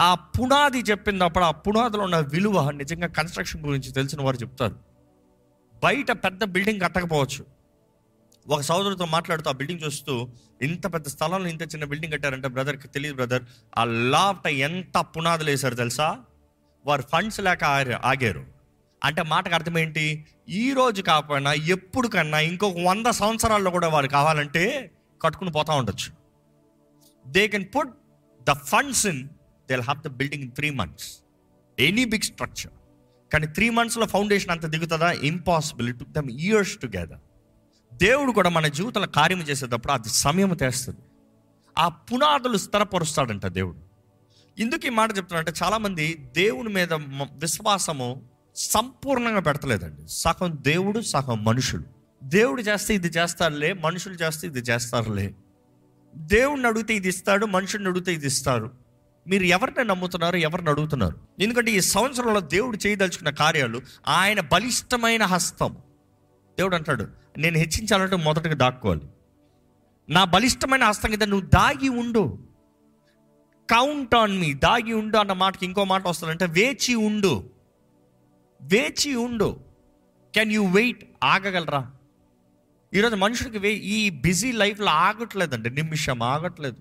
ఆ 0.00 0.14
పునాది 0.14 0.78
చెప్పినప్పుడు 0.78 1.44
ఆ 1.44 1.50
పునాదిలో 1.50 2.04
ఉన్న 2.04 2.18
విలువ 2.18 2.70
నిజంగా 2.70 3.06
కన్స్ట్రక్షన్ 3.06 3.66
గురించి 3.66 3.92
తెలిసిన 3.92 4.22
వారు 4.22 4.36
చెప్తారు. 4.36 4.76
బయట 5.84 6.10
పెద్ద 6.10 6.44
బిల్డింగ్ 6.44 6.80
కట్టకపోవచ్చు. 6.80 7.46
ఒక 8.48 8.60
సోదరుతో 8.60 9.04
మాట్లాడుతూ 9.04 9.50
ఆ 9.50 9.52
బిల్డింగ్ 9.52 9.80
చూస్తూ 9.86 10.28
ఇంత 10.62 10.94
పెద్ద 10.94 11.06
స్థలంలో 11.06 11.48
ఇంత 11.48 11.62
చిన్న 11.62 11.84
బిల్డింగ్ 11.84 12.12
కట్టారంటే 12.12 12.48
బ్రదర్కి 12.48 12.88
తెలియదు 12.88 13.14
బ్రదర్ 13.14 13.42
ఆ 13.78 13.84
లాప్ట 13.84 14.46
ఎంత 14.46 14.98
పునాదులు 14.98 15.50
వేశారు 15.50 15.74
తెలుసా? 15.74 16.18
వారు 16.86 17.02
ఫండ్స్ 17.02 17.40
లేక 17.40 17.64
ఆగారు- 17.64 18.44
అంటే 19.04 19.22
మాటకు 19.22 19.54
అర్థం 19.54 19.78
ఏంటి? 19.78 20.26
ఈ 20.48 20.72
రోజు 20.72 21.02
కాకపోయినా 21.02 21.52
ఎప్పుడు 21.52 22.08
కన్నా 22.08 22.40
ఇంకొక 22.40 22.74
వంద 22.86 23.06
సంవత్సరాల్లో 23.06 23.70
కూడా 23.70 23.88
వారు 23.88 24.08
కావాలంటే 24.08 24.90
కట్టుకుని 25.22 25.52
పోతూ 25.52 25.72
ఉండొచ్చు. 25.72 26.12
They 27.26 27.48
can 27.48 27.64
put 27.76 27.90
the 28.42 28.52
funds 28.52 29.06
in 29.06 29.28
they 29.68 29.74
have 29.74 30.02
the 30.02 30.08
building 30.08 30.42
in 30.42 30.52
three 30.52 30.70
months 30.70 31.18
any 31.78 32.04
big 32.04 32.22
structure 32.22 32.72
కానీ 33.32 33.46
త్రీ 33.46 33.70
మంత్స్లో 33.70 34.06
ఫౌండేషన్ 34.06 34.50
అంత 34.50 34.66
దిగుతుందా? 34.66 35.12
ఇంపాసిబిలిటీ 35.12 36.04
దమ్ 36.08 36.30
ఇయర్స్ 36.30 36.78
టుగెదర్ 36.78 37.18
దేవుడు 37.94 38.32
కూడా 38.32 38.50
మన 38.50 38.66
జీవితంలో 38.66 39.06
కార్యం 39.06 39.38
చేసేటప్పుడు 39.38 39.92
అది 39.92 40.08
సమయం 40.08 40.48
తెస్తుంది. 40.48 41.00
ఆ 41.78 41.88
పునాదులు 41.88 42.56
స్థిరపరుస్తాడంట 42.56 43.46
దేవుడు. 43.46 43.89
ఎందుకు 44.60 44.86
ఈ 44.86 44.88
మాట 44.88 45.16
చెప్తున్నానంటే 45.16 45.52
చాలామంది 45.62 46.30
దేవుని 46.36 46.68
మీద 46.68 46.92
విశ్వాసము 47.36 48.22
సంపూర్ణంగా 48.56 49.40
పెడతలేదండి. 49.40 50.02
సగం 50.08 50.58
దేవుడు 50.60 51.00
సగం 51.00 51.44
మనుషులు. 51.44 51.82
దేవుడు 52.22 52.62
చేస్తే 52.62 52.94
ఇది 52.94 53.08
చేస్తారులే 53.08 53.72
మనుషులు 53.72 54.14
చేస్తే 54.14 54.46
ఇది 54.46 54.58
చేస్తారులే. 54.58 55.34
దేవుడిని 56.16 56.66
అడిగితే 56.66 56.94
ఇది 56.94 57.08
ఇస్తాడు 57.08 57.46
మనుషుల్ని 57.46 57.88
అడిగితే 57.90 58.14
ఇది 58.14 58.26
ఇస్తారు 58.26 58.70
మీరు 59.26 59.44
ఎవరిని 59.44 59.84
నమ్ముతున్నారు 59.84 60.36
ఎవరిని 60.36 60.70
అడుగుతున్నారు? 60.70 61.18
ఎందుకంటే 61.40 61.72
ఈ 61.72 61.80
సంవత్సరంలో 61.80 62.40
దేవుడు 62.40 62.78
చేయదలుచుకున్న 62.86 63.30
కార్యాలు 63.30 63.80
ఆయన 64.08 64.40
బలిష్టమైన 64.40 65.22
హస్తం. 65.22 65.76
దేవుడు 66.58 66.76
అంటాడు 66.76 67.08
నేను 67.38 67.58
హెచ్చించాలంటే 67.58 68.16
మొదటగా 68.16 68.54
దాక్కోవాలి. 68.54 69.00
నా 70.08 70.24
బలిష్టమైన 70.24 70.84
హస్తం 70.84 71.10
కింద 71.10 71.22
నువ్వు 71.22 71.46
దాగి 71.46 71.88
ఉండు. 71.88 72.49
కౌంట్ 73.70 74.14
ఆన్ 74.14 74.40
మీ 74.40 74.52
దాగి 74.54 74.92
ఉండు 74.92 75.18
అన్న 75.18 75.32
మాటకి 75.32 75.64
ఇంకో 75.64 75.84
మాట 75.84 76.06
వస్తుందంటే 76.06 76.46
వేచి 76.46 76.94
ఉండు. 76.94 77.50
వేచి 78.62 79.14
ఉండు. 79.14 79.60
కెన్ 80.34 80.52
యూ 80.52 80.66
వెయిట్ 80.66 81.10
ఆగగలరా? 81.24 81.90
ఈరోజు 82.94 83.16
మనుషుడికి 83.16 83.58
వే 83.58 83.70
ఈ 83.70 84.10
బిజీ 84.10 84.52
లైఫ్లో 84.52 84.86
ఆగట్లేదండి. 84.86 85.70
నిమిషం 85.70 86.22
ఆగట్లేదు. 86.22 86.76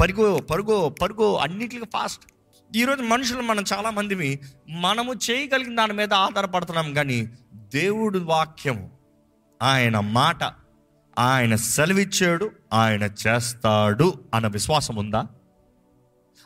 పరుగు 0.00 0.38
పరుగు 0.38 0.88
పరుగు 0.88 1.36
అన్నిటికీ 1.36 1.82
ఫాస్ట్. 1.84 2.24
ఈరోజు 2.76 3.02
మనుషులు 3.02 3.42
మనం 3.42 3.64
చాలా 3.72 3.90
మందిమి 3.90 4.38
మనము 4.68 5.14
చేయగలిగిన 5.30 5.76
దాని 5.76 5.92
మీద 5.92 6.14
ఆధారపడుతున్నాం 6.14 6.94
కానీ 6.94 7.28
దేవుడు 7.54 8.18
వాక్యము 8.18 8.90
ఆయన 9.62 9.98
మాట 9.98 10.44
ఆయన 11.18 11.54
సెలవిచ్చాడు 11.54 12.50
ఆయన 12.72 13.02
చేస్తాడు 13.02 14.24
అన్న 14.34 14.46
విశ్వాసం 14.46 14.96
ఉందా? 14.96 15.26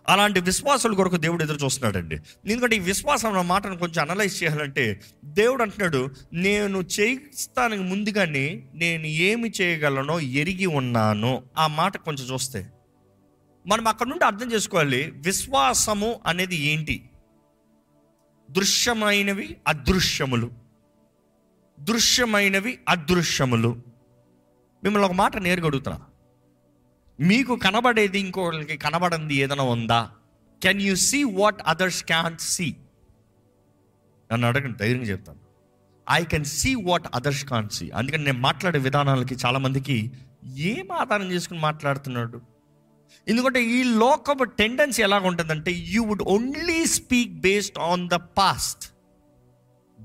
అలాంటి 0.09 0.41
విశ్వాసాల 0.41 0.95
కొరకు 0.95 1.17
దేవుడు 1.17 1.43
ఎదురు 1.43 1.65
చూస్తున్నాడండి. 1.65 2.17
ఎందుకంటే 2.47 2.77
ఈ 2.77 2.79
విశ్వాసం 2.79 3.29
అన్న 3.29 3.41
మాటను 3.41 3.77
కొంచెం 3.77 4.11
అనలైజ్ 4.11 4.43
చేయాలంటే 4.43 5.01
దేవుడు 5.25 5.63
అంటున్నాడు 5.63 6.11
నేను 6.33 6.79
చేయిస్తానికి 6.79 7.83
ముందుగానే 7.83 8.63
నేను 8.75 9.07
ఏమి 9.07 9.53
చేయగలనో 9.61 10.21
ఎరిగి 10.21 10.67
ఉన్నాను. 10.67 11.43
ఆ 11.59 11.67
మాట 11.67 11.97
కొంచెం 11.97 12.35
చూస్తే 12.35 12.67
మనం 13.67 13.89
అక్కడ 13.89 14.07
నుండి 14.07 14.25
అర్థం 14.25 14.53
చేసుకోవాలి 14.53 15.13
విశ్వాసము 15.17 16.21
అనేది 16.27 16.57
ఏంటి? 16.57 17.11
దృశ్యమైనవి 18.51 19.57
అదృశ్యములు. 19.69 20.51
దృశ్యమైనవి 21.81 22.79
అదృశ్యములు. 22.89 23.83
మిమ్మల్ని 24.85 25.07
ఒక 25.07 25.13
మాట 25.13 25.37
నేరుగడుగుతున్నాను 25.37 26.12
మీకు 27.23 27.57
కనబడేది 27.57 28.21
ఇంకోళ్ళకి 28.21 28.77
కనబడింది 28.77 29.35
ఏదైనా 29.35 29.63
ఉందా? 29.63 30.11
Can 30.63 30.83
you 30.83 30.97
see 30.97 31.25
what 31.25 31.63
others 31.67 32.05
can 32.05 32.39
see 32.39 32.75
నన్ను 34.33 34.47
అడగండి 34.49 34.79
ధైర్యంగా 34.79 35.05
చెప్తాను. 35.05 35.39
I 36.11 36.25
can 36.25 36.45
see 36.45 36.75
what 36.75 37.07
others 37.15 37.45
can 37.45 37.69
see 37.69 37.91
అందుకని 37.91 38.25
నేను 38.25 38.39
మాట్లాడే 38.39 38.79
విధానాలకి 38.79 39.37
చాలామందికి 39.47 40.13
ఏం 40.57 40.93
ఆధారం 40.93 41.31
చేసుకుని 41.33 41.61
మాట్లాడుతున్నాడు? 41.61 42.41
ఎందుకంటే 43.29 43.65
ఈ 43.65 43.83
లోకపు 43.83 44.45
టెండెన్సీ 44.45 45.03
ఎలాగ 45.03 45.27
ఉంటుందంటే 45.27 45.73
you 45.73 46.05
would 46.05 46.23
only 46.23 46.87
speak 46.87 47.33
based 47.33 47.79
on 47.79 48.09
the 48.09 48.15
past 48.15 48.95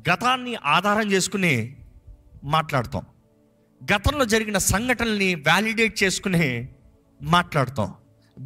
గతాన్ని 0.09 0.55
ఆధారం 0.55 1.12
చేసుకుని 1.12 1.75
మాట్లాడతాం. 2.43 3.05
గతంలో 3.93 4.25
జరిగిన 4.25 4.57
సంఘటనల్ని 4.57 5.36
వ్యాలిడేట్ 5.36 6.03
చేసుకునే 6.03 6.69
మాట్లాడతాం. 7.21 7.93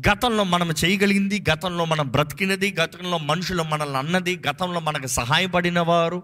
గతంలో 0.10 0.44
మనం 0.44 0.74
చేయగలిగింది 0.86 1.44
గతంలో 1.50 1.86
మనం 1.86 2.08
బ్రతికినది 2.08 2.76
గతంలో 2.80 3.18
మనుషులు 3.18 3.64
మనల్ని 3.64 3.98
అన్నది 3.98 4.42
గతంలో 4.50 4.80
మనకు 4.80 5.08
సహాయపడిన 5.08 5.80
వారు. 5.80 6.24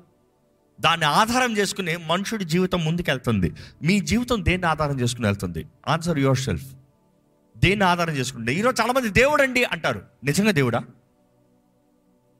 దాన్ని 0.81 1.05
ఆధారం 1.05 1.57
చేసుకుని 1.57 1.97
మనుషుడి 1.97 2.45
జీవితం 2.45 2.85
ముందుకెళ్తుంది. 2.85 3.53
మీ 3.83 3.99
జీవితం 3.99 4.45
దేన్ని 4.45 4.67
ఆధారం 4.67 4.99
చేసుకుని 4.99 5.27
వెళ్తుంది? 5.27 5.65
ఆన్సర్ 5.87 6.19
యువర్ 6.19 6.37
సెల్ఫ్ 6.37 6.65
దేన్ని 7.57 7.85
ఆధారం 7.85 8.13
చేసుకుంటే 8.13 8.53
ఈరోజు 8.53 8.81
చాలామంది 8.81 9.09
దేవుడు 9.09 9.41
అండి 9.41 9.63
అంటారు. 9.63 10.01
నిజంగా 10.23 10.51
దేవుడా? 10.51 10.83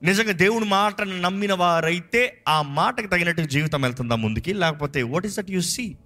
నిజంగా 0.04 0.32
దేవుడు 0.32 0.66
మాటను 0.66 1.22
నమ్మిన 1.22 1.54
వారైతే 1.54 2.44
ఆ 2.48 2.62
మాటకు 2.62 3.08
తగినట్టు 3.08 3.42
జీవితం 3.42 3.82
వెళ్తుందా 3.82 4.16
ముందుకి? 4.16 4.54
లేకపోతే 4.54 5.04
what 5.04 5.26
is 5.26 5.40
that 5.40 5.52
you 5.52 5.60
see 5.60 5.98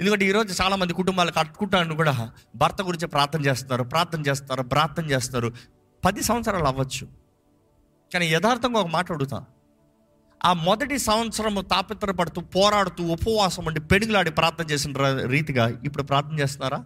ఎందుకంటే 0.00 0.24
ఈరోజు 0.26 0.62
చాలామంది 0.62 0.92
కుటుంబాలు 0.92 1.30
కట్టుకుంటాను 1.30 1.94
కూడా 1.96 2.32
భర్త 2.56 2.82
గురించి 2.82 3.06
ప్రార్థన 3.06 3.44
చేస్తారు 3.44 3.82
ప్రార్థన 3.82 4.20
చేస్తారు 4.20 4.62
ప్రార్థన 4.62 5.04
చేస్తారు. 5.04 5.52
పది 6.04 6.22
సంవత్సరాలు 6.22 6.64
అవ్వచ్చు. 6.64 7.08
కానీ 8.12 8.26
యథార్థంగా 8.26 8.80
ఒక 8.80 8.86
మాట 8.86 9.12
అడుగుతా. 9.12 9.44
ఆ 10.44 10.52
మొదటి 10.52 10.98
సంవత్సరము 10.98 11.60
తాపిత్రపడుతూ 11.60 12.40
పోరాడుతూ 12.40 13.04
ఉపవాసం 13.04 13.68
అంటే 13.68 13.80
పెనుగులాడి 13.80 14.30
ప్రార్థన 14.30 14.64
చేసిన 14.70 14.92
రీతిగా 15.26 15.80
ఇప్పుడు 15.84 16.02
ప్రార్థన 16.02 16.38
చేస్తున్నారా? 16.38 16.84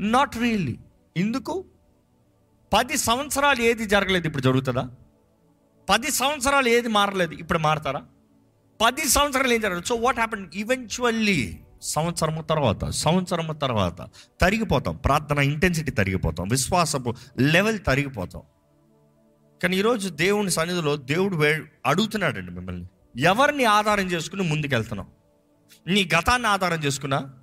నాట్ 0.00 0.36
రియల్లీ 0.36 0.78
ఎందుకు? 1.16 1.64
పది 2.72 2.96
సంవత్సరాలు 2.96 3.62
ఏది 3.62 3.84
జరగలేదు 3.84 4.26
ఇప్పుడు 4.26 4.42
జరుగుతుందా? 4.42 4.88
పది 5.90 6.10
సంవత్సరాలు 6.10 6.68
ఏది 6.68 6.88
మారలేదు 6.88 7.34
ఇప్పుడు 7.34 7.58
మారతారా? 7.58 8.02
పది 8.80 9.08
సంవత్సరాలు 9.08 9.52
ఏం 9.52 9.60
జరగదు 9.60 9.84
సో 9.84 9.94
వాట్ 9.94 10.16
హ్యాపన్ 10.16 10.46
ఈవెన్చువల్లీ 10.54 11.60
సంవత్సరము 11.82 12.42
తర్వాత 12.42 12.90
సంవత్సరము 12.90 13.52
తర్వాత 13.52 14.08
తరిగిపోతాం. 14.40 14.96
ప్రార్థన 14.96 15.38
ఇంటెన్సిటీ 15.38 15.90
తరిగిపోతాం. 15.90 16.48
విశ్వాసపు 16.48 17.14
లెవెల్ 17.38 17.78
తరిగిపోతాం. 17.86 18.42
కానీ 19.62 19.76
ఈరోజు 19.76 20.08
దేవుని 20.08 20.50
సన్నిధిలో 20.50 20.96
దేవుడు 20.96 21.36
వే- 21.36 21.62
అడుగుతున్నాడండి 21.86 22.52
మిమ్మల్ని. 22.52 22.86
ఎవరిని 23.18 23.64
ఆధారం 23.64 24.06
చేసుకుని 24.06 24.42
ముందుకెళ్తున్నాం 24.42 25.06
నీ 25.86 26.08
గతాన్ని 26.18 26.48
ఆధారం 26.48 26.80
చేసుకున్నా? 26.84 27.34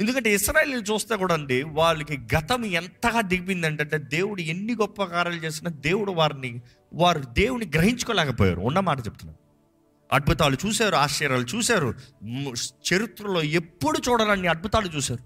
ఎందుకంటే 0.00 0.34
ఇస్రాయల్ 0.34 0.84
చూస్తే 0.90 1.16
కూడా 1.16 1.34
అండి 1.34 1.62
వాళ్ళకి 1.62 2.18
గతం 2.36 2.64
ఎంతగా 2.64 3.20
దిగిపోయిందంటే 3.20 3.98
దేవుడు 3.98 4.40
ఎన్ని 4.40 4.74
గొప్ప 4.74 5.04
కార్యాలు 5.04 5.38
చేసినా 5.38 5.70
దేవుడు 5.70 6.12
వారిని 6.12 6.60
వారు 6.92 7.18
దేవుని 7.18 7.66
గ్రహించుకోలేకపోయారు. 7.74 8.60
ఉన్న 8.60 8.80
మాట 8.80 8.98
చెప్తున్నాను. 8.98 9.49
అద్భుతాలు 10.12 10.56
చూశారు 10.66 10.96
ఆశ్చర్యాలు 10.96 11.46
చూశారు. 11.56 11.88
చరిత్రలో 12.88 13.42
ఎప్పుడు 13.42 13.98
చూడాలని 14.08 14.48
అద్భుతాలు 14.48 14.88
చూశారు. 14.96 15.22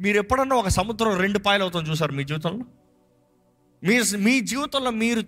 మీరు 0.00 0.16
ఎప్పుడన్నా 0.16 0.56
ఒక 0.56 0.68
సముద్రం 0.68 1.16
రెండు 1.16 1.38
పాయలు 1.38 1.62
అవుతాం 1.62 1.84
చూసారు 1.90 2.12
మీ 2.12 2.24
జీవితంలో? 2.24 2.64
మీ 3.84 3.94
మీ 4.16 4.40
జీవితంలో 4.40 4.90
మీరు 4.90 5.20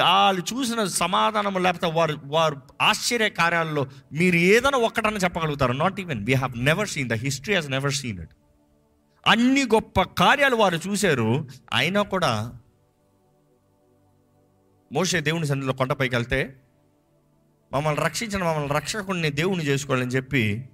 వాళ్ళు 0.00 0.42
చూసిన 0.42 0.84
సమాధానం 0.84 1.62
లేకపోతే 1.62 1.88
వారు 1.98 2.16
వారు 2.24 2.56
ఆశ్చర్య 2.82 3.28
కార్యాల్లో 3.28 3.86
మీరు 4.12 4.36
ఏదైనా 4.36 4.78
ఒక్కటన్నా 4.78 5.20
చెప్పగలుగుతారు? 5.24 5.72
Not 5.72 6.00
even 6.00 6.24
we 6.26 6.34
have 6.34 6.58
never 6.64 6.88
seen 6.88 7.08
the 7.08 7.12
history 7.12 7.54
has 7.54 7.70
never 7.70 7.92
seen 7.92 8.18
it 8.18 8.34
అన్ని 9.26 9.64
గొప్ప 9.64 10.02
కార్యాలు 10.02 10.56
వారు 10.56 10.80
చూశారు. 10.88 11.48
అయినా 11.72 12.02
కూడా 12.02 12.52
మోసే 14.92 15.20
దేవుని 15.20 15.46
సన్నిధిలో 15.46 15.74
కొండపైకి 15.74 16.14
వెళ్తే 16.16 16.40
మమ్మల్ని 17.72 18.02
రక్షించిన 18.02 18.44
మమ్మల్ని 18.44 18.74
రక్షకుడిని 18.74 19.30
దేవుని 19.30 19.64
చేసుకోవాలని 19.64 20.10
చెప్పి 20.10 20.68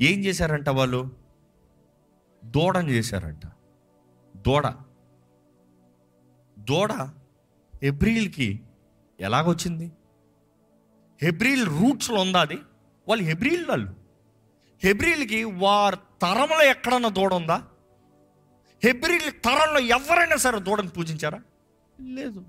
ఏం 0.00 0.24
చేశారంట 0.24 0.68
వాళ్ళు? 0.68 1.16
దూడని 2.44 2.92
చేశారంట. 2.92 3.46
దూడ. 4.36 4.66
దూడ 6.58 6.92
హెబ్రిల్కి 7.82 8.60
ఎలాగొచ్చింది? 9.20 9.92
హెబ్రిల్ 11.22 11.66
రూట్స్లో 11.66 12.20
ఉందా 12.20 12.40
అది? 12.40 12.58
వాళ్ళు 13.08 13.24
హెబ్రిల్ 13.24 13.66
వాళ్ళు. 13.66 13.94
హెబ్రిల్కి 14.84 15.44
వారి 15.44 15.96
తరంలో 16.22 16.62
ఎక్కడన్నా 16.62 17.08
దూడ 17.08 17.34
ఉందా? 17.34 17.62
హెబ్రిల్ 18.84 19.32
తరంలో 19.44 19.78
ఎవరైనా 19.78 20.36
సరే 20.36 20.58
దూడని 20.58 20.88
పూజించారా? 20.88 21.40
లేదు. 22.00 22.44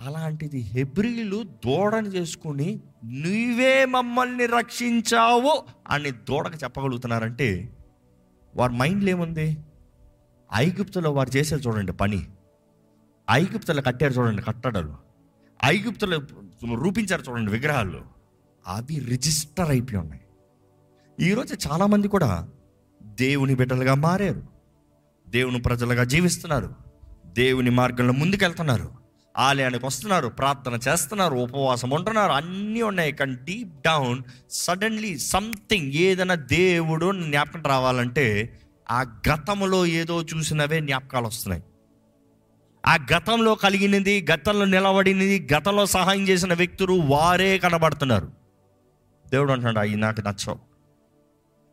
అలాంటిది 0.00 0.58
హెబ్రిలు 0.58 1.42
దూడని 1.42 2.08
చేసుకుని 2.08 2.80
నీవే 3.04 3.84
మమ్మల్ని 3.84 4.46
రక్షించావు 4.46 5.64
అని 5.88 6.10
దూడకు 6.10 6.58
చెప్పగలుగుతున్నారంటే 6.64 7.76
వారి 8.56 8.72
మైండ్లో 8.72 9.10
ఏముంది? 9.10 9.56
ఐగుప్తులో 10.54 11.12
వారు 11.12 11.36
చేసేది 11.36 11.62
చూడండి 11.62 11.92
పని. 11.92 12.26
ఐగుప్తులు 13.30 13.80
కట్టారు 13.80 14.12
చూడండి 14.12 14.42
కట్టడాలు. 14.42 14.96
ఐగుప్తులు 15.64 16.26
రూపించారు 16.74 17.22
చూడండి 17.22 17.50
విగ్రహాలు. 17.50 18.04
అవి 18.66 18.98
రిజిస్టర్ 18.98 19.70
అయిపోయి 19.70 19.96
ఉన్నాయి. 19.96 20.20
ఈరోజు 21.20 21.68
చాలామంది 21.68 22.08
కూడా 22.08 22.48
దేవుని 23.02 23.54
బిడ్డలుగా 23.54 23.94
మారారు. 23.94 24.42
దేవుని 25.28 25.62
ప్రజలుగా 25.62 26.04
జీవిస్తున్నారు. 26.04 26.74
దేవుని 27.26 27.70
మార్గంలో 27.70 28.12
ముందుకెళ్తున్నారు. 28.12 28.97
ఆలయానికి 29.38 29.86
వస్తున్నారు 29.86 30.28
ప్రార్థన 30.28 30.78
చేస్తున్నారు 30.88 31.34
ఉపవాసం 31.34 31.90
ఉంటున్నారు. 31.90 32.32
అన్నీ 32.32 32.82
ఉన్నాయి 32.82 33.12
కానీ 33.12 33.34
డీప్ 33.34 33.80
డౌన్ 33.86 34.22
సడన్లీ 34.50 35.18
సంథింగ్ 35.18 35.92
ఏదైనా 35.92 36.34
దేవుడు 36.34 37.12
జ్ఞాపకం 37.12 37.62
రావాలంటే 37.62 38.58
ఆ 38.90 39.02
గతంలో 39.02 39.86
ఏదో 39.86 40.22
చూసినవే 40.22 40.80
జ్ఞాపకాలు 40.80 41.26
వస్తున్నాయి. 41.26 41.62
ఆ 42.86 42.98
గతంలో 43.12 43.54
కలిగినది 43.54 44.26
గతంలో 44.30 44.64
నిలబడినది 44.64 45.48
గతంలో 45.52 45.86
సహాయం 45.86 46.28
చేసిన 46.28 46.54
వ్యక్తులు 46.54 46.92
వారే 46.92 47.58
కనబడుతున్నారు. 47.58 48.32
దేవుడు 49.28 49.52
అంటున్నాడు 49.52 49.78
అవి 49.78 49.96
నాకు 49.96 50.20
నచ్చవు. 50.20 50.58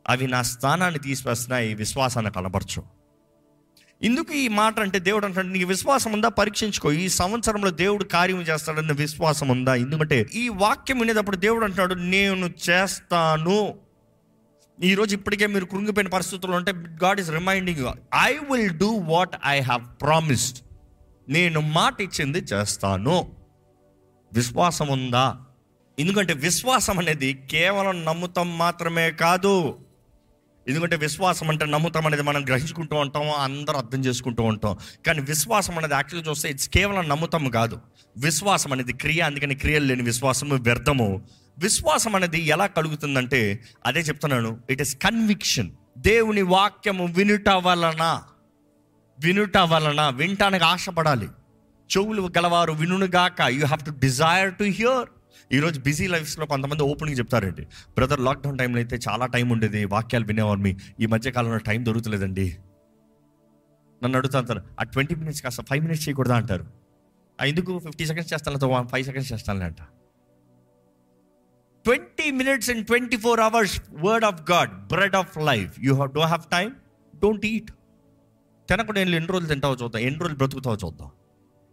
అవి 0.10 0.28
నా 0.28 0.42
స్థానాన్ని 0.42 1.00
తీసివేస్తున్నాయి 1.00 1.74
విశ్వాసాన్ని 1.74 2.32
కనబరచు 2.32 3.05
ఎందుకు 4.04 4.34
ఈ 4.34 4.48
మాట 4.48 4.80
అంటే 4.80 5.00
దేవుడు 5.00 5.26
అంటాడు 5.26 5.48
నీకు 5.48 5.66
విశ్వాసం 5.66 6.14
ఉందా? 6.14 6.30
పరీక్షించుకో. 6.30 6.92
ఈ 6.92 7.10
సంవత్సరంలో 7.10 7.70
దేవుడు 7.70 8.04
కార్యం 8.04 8.42
చేస్తాడన్న 8.42 8.92
విశ్వాసం 8.92 9.48
ఉందా? 9.48 9.76
ఎందుకంటే 9.76 10.28
ఈ 10.34 10.50
వాక్యం 10.50 11.00
వినేటప్పుడు 11.00 11.36
దేవుడు 11.36 11.64
అంటున్నాడు 11.64 11.94
నేను 11.94 12.54
చేస్తాను. 12.70 13.76
ఈరోజు 14.84 15.16
ఇప్పటికే 15.16 15.48
మీరు 15.48 15.66
కృంగిపోయిన 15.66 16.10
పరిస్థితుల్లో 16.10 16.58
ఉంటే 16.58 16.72
God 17.04 17.20
is 17.20 17.30
reminding 17.30 17.86
I 18.24 18.34
will 18.34 18.78
do 18.78 18.88
what 18.88 19.36
I 19.46 19.60
have 19.60 20.02
promised 20.02 20.60
నేను 21.30 21.62
మాట 21.62 22.02
ఇచ్చింది 22.02 22.38
చేస్తాను. 22.38 23.36
విశ్వాసం 24.34 24.88
ఉందా? 24.88 25.38
ఎందుకంటే 26.00 26.34
విశ్వాసం 26.34 27.00
అనేది 27.00 27.34
కేవలం 27.52 28.06
నమ్ముతాం 28.06 28.58
మాత్రమే 28.58 29.12
కాదు. 29.12 29.85
ఎందుకంటే 30.68 30.96
విశ్వాసం 30.96 31.50
అంటే 31.50 31.66
నమ్ముతాం 31.66 32.08
అనేది 32.08 32.24
మనం 32.24 32.46
గ్రహించుకుంటూ 32.46 32.96
ఉంటాం 32.96 33.32
అందరూ 33.32 33.78
అర్థం 33.78 34.00
చేసుకుంటూ 34.00 34.44
ఉంటాం. 34.44 34.78
కానీ 35.06 35.22
విశ్వాసం 35.22 35.78
అనేది 35.78 35.94
యాక్చువల్గా 35.94 36.32
చూస్తే 36.32 36.50
ఇట్స్ 36.50 36.70
కేవలం 36.70 37.10
నమ్ముతాం 37.10 37.50
కాదు. 37.50 37.80
విశ్వాసం 38.18 38.74
అనేది 38.74 38.94
క్రియ 38.94 39.22
అందుకని 39.22 39.56
క్రియలు 39.56 39.86
లేని 39.86 40.04
విశ్వాసము 40.04 40.56
వ్యర్థము. 40.56 41.22
విశ్వాసం 41.58 42.16
అనేది 42.16 42.40
ఎలా 42.42 42.66
కలుగుతుందంటే 42.68 43.64
అదే 43.86 44.00
చెప్తున్నాను 44.00 44.60
ఇట్ 44.70 44.82
ఇస్ 44.82 44.96
కన్విక్షన్ 44.96 45.70
దేవుని 45.98 46.42
వాక్యము 46.42 47.06
వినుట 47.06 47.50
వలన 47.50 48.22
వినుట 49.20 49.58
వలన 49.58 50.10
వినటానికి 50.10 50.64
ఆశపడాలి. 50.64 51.28
చెవులు 51.98 52.30
గలవారు 52.38 52.72
వినుగాక 52.72 53.42
you 53.42 53.66
have 53.66 53.86
to 53.86 53.92
desire 53.92 54.54
to 54.54 54.64
hear 54.64 55.10
ఈరోజు 55.54 55.80
బిజీ 55.80 56.08
లైఫ్స్లో 56.08 56.46
కొంతమంది 56.46 56.84
ఓపెన్గా 56.84 57.16
చెప్తారండి. 57.16 57.62
బ్రదర్ 57.66 58.20
లాక్డౌన్ 58.20 58.58
టైంలో 58.58 58.78
అయితే 58.78 59.00
చాలా 59.10 59.26
టైం 59.26 59.50
ఉండేది. 59.50 59.86
వాక్యాలు 59.86 60.26
వినేవారు 60.26 60.60
మీ. 60.60 60.78
ఈ 61.00 61.06
మధ్య 61.06 61.32
కాలంలో 61.32 61.58
టైం 61.58 61.86
దొరుకుతలేదండి. 61.86 62.58
నన్ను 64.04 64.18
అడుగుతా 64.18 64.40
అంటారు 64.40 64.62
ఆ 64.80 64.84
ట్వంటీ 64.84 65.16
మినిట్స్ 65.16 65.44
కాస్త 65.44 65.62
ఫైవ్ 65.62 65.84
మినిట్స్ 65.84 66.10
చేయకూడదా? 66.10 66.36
అంటారు. 66.36 66.66
ఎందుకు? 67.42 67.80
ఫిఫ్టీ 67.80 68.06
సెకండ్స్ 68.06 68.34
చేస్తాను 68.34 68.88
ఫైవ్ 68.88 69.06
సెకండ్స్ 69.06 69.34
చేస్తానులే 69.34 69.66
అంట. 69.66 69.82
Twenty 71.86 72.32
minutes 72.32 72.70
and 72.70 72.88
twenty 72.88 73.18
four 73.18 73.40
hours 73.40 73.82
word 73.92 74.26
of 74.26 74.52
God 74.52 74.70
bread 74.70 75.16
of 75.16 75.38
life 75.38 75.80
you 75.80 75.98
don't 75.98 76.14
do 76.14 76.22
have 76.22 76.42
time 76.52 76.76
don't 77.24 77.46
eat 77.46 77.72
తినకుండా 78.70 79.02
ఎన్ని 79.02 79.20
రోజులు 79.20 79.50
తింటావో 79.50 79.76
చూద్దాం. 79.76 80.02
ఎన్ని 80.02 80.20
రోజులు 80.20 80.38
బ్రతుకుతావో 80.38 80.78
చూద్దాం. 80.86 81.12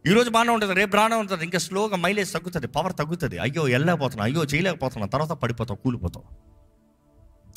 ఈరోజు 0.06 0.30
బాగానే 0.34 0.52
ఉంటుంది 0.52 0.74
రేపు 0.74 0.92
బాగానే 0.96 1.16
ఉంటుంది. 1.22 1.44
ఇంకా 1.44 1.58
స్లోగా 1.58 1.96
మైలేజ్ 1.96 2.30
తగ్గుతుంది 2.32 2.66
పవర్ 2.66 2.94
తగ్గుతుంది. 3.00 3.36
అయ్యో 3.38 3.64
వెళ్ళలేకపోతున్నా 3.64 4.24
అయ్యో 4.24 4.44
చేయలేకపోతున్నా 4.44 5.06
తర్వాత 5.08 5.32
పడిపోతావు 5.42 5.78
కూలిపోతావు 5.84 6.24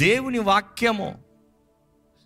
దేవుని 0.01 0.39
వాక్యము. 0.39 1.07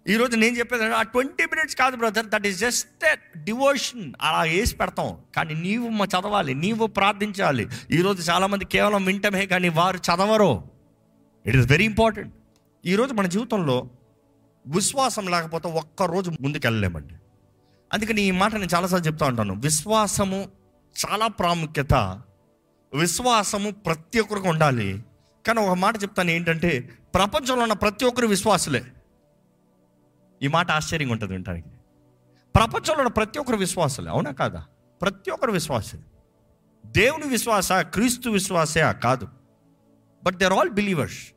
ఈరోజు 0.07 0.35
నేను 0.35 0.55
చెప్పేది 0.59 0.85
ఆ 0.99 1.01
ట్వంటీ 1.13 1.45
మినిట్స్ 1.45 1.75
కాదు 1.75 1.95
brother 1.95 2.27
that 2.33 2.47
is 2.47 2.59
just 2.59 3.05
devotion 3.43 4.05
అలా 4.21 4.41
వేసి 4.51 4.75
పెడతాం. 4.75 5.09
కానీ 5.35 5.53
నీవు 5.53 5.89
మా 5.99 6.05
చదవాలి 6.05 6.53
నీవు 6.63 6.85
ప్రార్థించాలి. 6.97 7.65
ఈరోజు 7.91 8.21
చాలామంది 8.29 8.65
కేవలం 8.65 9.05
వింటమే 9.05 9.45
కానీ 9.45 9.69
వారు 9.79 10.01
చదవరు. 10.09 10.51
ఇట్ 11.45 11.57
ఈస్ 11.61 11.67
వెరీ 11.67 11.85
ఇంపార్టెంట్ 11.85 12.33
ఈరోజు 12.85 13.13
మన 13.13 13.27
జీవితంలో 13.35 13.77
విశ్వాసం 14.67 15.25
లేకపోతే 15.35 15.67
ఒక్క 15.83 16.03
రోజు 16.03 16.29
ముందుకు 16.41 16.65
వెళ్ళలేమండి 16.67 17.15
అందుకని 17.93 18.21
ఈ 18.21 18.31
మాట 18.31 18.53
నేను 18.53 18.67
చాలాసార్లు 18.75 19.07
చెప్తా 19.07 19.27
ఉంటాను. 19.27 19.53
విశ్వాసము 19.53 20.49
చాలా 21.05 21.27
ప్రాముఖ్యత. 21.27 22.21
విశ్వాసము 22.93 23.71
ప్రతి 23.71 24.19
ఒక్కరికి 24.19 24.47
ఉండాలి. 24.47 25.05
కానీ 25.47 25.61
ఒక 25.61 25.73
మాట 25.73 26.03
చెప్తాను 26.03 26.31
ఏంటంటే 26.31 26.89
ప్రపంచంలో 27.13 27.61
ఉన్న 27.61 27.73
ప్రతి 27.73 28.05
ఒక్కరు 28.05 28.27
విశ్వాసులే. 28.27 28.85
ఈ 30.41 30.47
మాట 30.47 30.71
ఆశ్చర్యంగా 30.71 31.11
ఉంటుంది 31.11 31.33
వినటానికి 31.33 31.69
ప్రపంచంలో 32.55 32.97
ఉన్న 32.97 33.07
ప్రతి 33.07 33.39
ఒక్కరు 33.39 33.57
విశ్వాసులే 33.57 34.09
అవునా 34.09 34.31
కాదా? 34.31 34.65
ప్రతి 35.01 35.31
ఒక్కరు 35.31 35.51
విశ్వాసులే. 35.51 36.03
దేవుని 36.85 37.27
విశ్వాస 37.27 37.71
క్రీస్తు 37.71 38.29
విశ్వాసే 38.29 38.93
కాదు. 39.03 39.27
But 40.23 40.35
they 40.35 40.45
are 40.45 40.53
all 40.53 40.69
believers 40.69 41.27